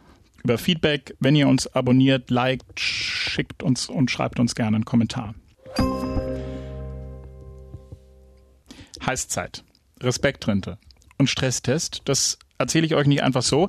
über 0.43 0.58
Feedback. 0.58 1.15
Wenn 1.19 1.36
ihr 1.36 1.47
uns 1.47 1.67
abonniert, 1.67 2.29
liked, 2.29 2.79
schickt 2.79 3.63
uns 3.63 3.88
und 3.88 4.12
schreibt 4.12 4.39
uns 4.39 4.56
gerne 4.56 4.75
einen 4.75 4.86
Kommentar. 4.86 5.36
Heißzeit, 9.05 9.63
Respektrente 10.01 10.77
und 11.17 11.29
Stresstest, 11.29 12.01
das 12.05 12.37
erzähle 12.57 12.85
ich 12.85 12.95
euch 12.95 13.07
nicht 13.07 13.23
einfach 13.23 13.43
so. 13.43 13.67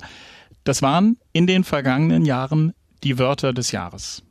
Das 0.63 0.81
waren 0.81 1.17
in 1.31 1.47
den 1.47 1.63
vergangenen 1.63 2.25
Jahren 2.25 2.73
die 3.03 3.19
Wörter 3.19 3.53
des 3.53 3.71
Jahres. 3.71 4.23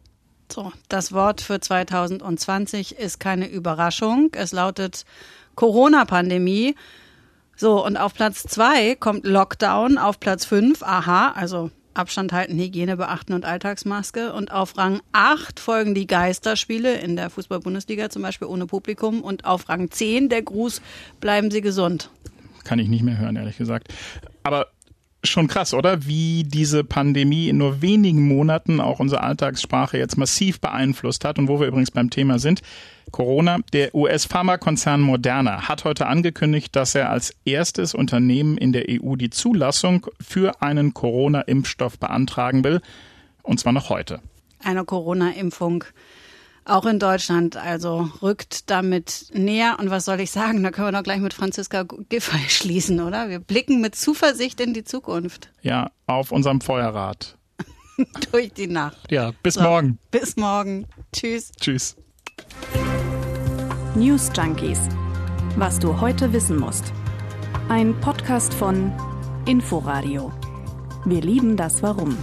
So, 0.53 0.73
das 0.89 1.13
Wort 1.13 1.41
für 1.41 1.61
2020 1.61 2.99
ist 2.99 3.19
keine 3.19 3.49
Überraschung. 3.49 4.31
Es 4.33 4.53
lautet 4.53 5.05
Corona-Pandemie. 5.55 6.75
So, 7.57 7.85
und 7.85 7.97
auf 7.97 8.15
Platz 8.15 8.43
zwei 8.43 8.95
kommt 8.97 9.25
Lockdown, 9.25 9.97
auf 9.97 10.19
Platz 10.19 10.45
fünf, 10.45 10.83
aha, 10.83 11.33
also 11.33 11.71
Abstand 11.95 12.33
halten, 12.33 12.59
Hygiene 12.59 12.97
beachten 12.97 13.33
und 13.33 13.45
Alltagsmaske. 13.45 14.33
Und 14.33 14.53
auf 14.53 14.77
Rang 14.77 15.01
8 15.13 15.61
folgen 15.61 15.95
die 15.95 16.07
Geisterspiele 16.07 16.95
in 16.99 17.17
der 17.17 17.31
Fußball-Bundesliga, 17.31 18.11
zum 18.11 18.23
Beispiel 18.23 18.49
ohne 18.49 18.67
Publikum. 18.67 19.23
Und 19.23 19.45
auf 19.45 19.69
Rang 19.69 19.91
10 19.91 20.29
der 20.29 20.43
Gruß, 20.43 20.83
bleiben 21.21 21.51
Sie 21.51 21.61
gesund. 21.61 22.11
Kann 22.65 22.79
ich 22.79 22.89
nicht 22.89 23.03
mehr 23.03 23.19
hören, 23.19 23.37
ehrlich 23.37 23.59
gesagt. 23.59 23.89
Aber 24.43 24.69
schon 25.31 25.49
krass, 25.49 25.75
oder? 25.75 26.07
Wie 26.07 26.45
diese 26.45 26.85
Pandemie 26.85 27.49
in 27.49 27.59
nur 27.59 27.83
wenigen 27.83 28.27
Monaten 28.27 28.81
auch 28.81 29.01
unsere 29.01 29.23
Alltagssprache 29.23 29.99
jetzt 29.99 30.17
massiv 30.17 30.61
beeinflusst 30.61 31.25
hat 31.25 31.39
und 31.39 31.49
wo 31.49 31.61
wir 31.61 31.67
übrigens 31.67 31.91
beim 31.91 32.11
Thema 32.11 32.39
sind. 32.39 32.63
Corona. 33.11 33.59
Der 33.73 33.95
US-Pharmakonzern 33.95 35.01
Moderna 35.01 35.69
hat 35.69 35.85
heute 35.85 36.07
angekündigt, 36.07 36.75
dass 36.75 36.95
er 36.95 37.11
als 37.11 37.35
erstes 37.45 37.95
Unternehmen 37.95 38.57
in 38.57 38.73
der 38.73 38.87
EU 38.89 39.17
die 39.17 39.31
Zulassung 39.31 40.07
für 40.21 40.63
einen 40.63 40.95
Corona-Impfstoff 40.95 41.99
beantragen 41.99 42.65
will. 42.65 42.81
Und 43.43 43.61
zwar 43.61 43.73
noch 43.73 43.91
heute. 43.91 44.21
Eine 44.63 44.85
Corona-Impfung 44.85 45.85
auch 46.65 46.87
in 46.87 46.99
Deutschland 46.99 47.57
also 47.57 48.11
rückt 48.23 48.71
damit 48.71 49.27
näher. 49.33 49.77
Und 49.79 49.91
was 49.91 50.05
soll 50.05 50.21
ich 50.21 50.31
sagen? 50.31 50.63
Da 50.63 50.71
können 50.71 50.89
wir 50.89 50.93
doch 50.93 51.03
gleich 51.03 51.21
mit 51.21 51.35
Franziska 51.35 51.85
Giffey 52.09 52.49
schließen, 52.49 53.01
oder? 53.01 53.29
Wir 53.29 53.39
blicken 53.39 53.81
mit 53.81 53.95
Zuversicht 53.95 54.61
in 54.61 54.75
die 54.75 54.85
Zukunft. 54.85 55.51
Ja, 55.63 55.91
auf 56.07 56.33
unserem 56.33 56.61
Feuerrad. 56.61 57.37
Durch 58.33 58.53
die 58.53 58.67
Nacht. 58.67 59.11
Ja, 59.11 59.33
bis 59.43 59.55
so, 59.55 59.63
morgen. 59.63 59.99
Bis 60.11 60.37
morgen. 60.37 60.87
Tschüss. 61.13 61.53
Tschüss. 61.61 61.97
News 63.95 64.31
Junkies. 64.37 64.81
Was 65.57 65.79
du 65.79 66.01
heute 66.01 66.33
wissen 66.33 66.59
musst. 66.59 66.93
Ein 67.69 67.99
Podcast 68.01 68.53
von 68.53 68.93
Inforadio. 69.47 70.33
Wir 71.05 71.21
lieben 71.21 71.57
das 71.57 71.83
Warum. 71.83 72.17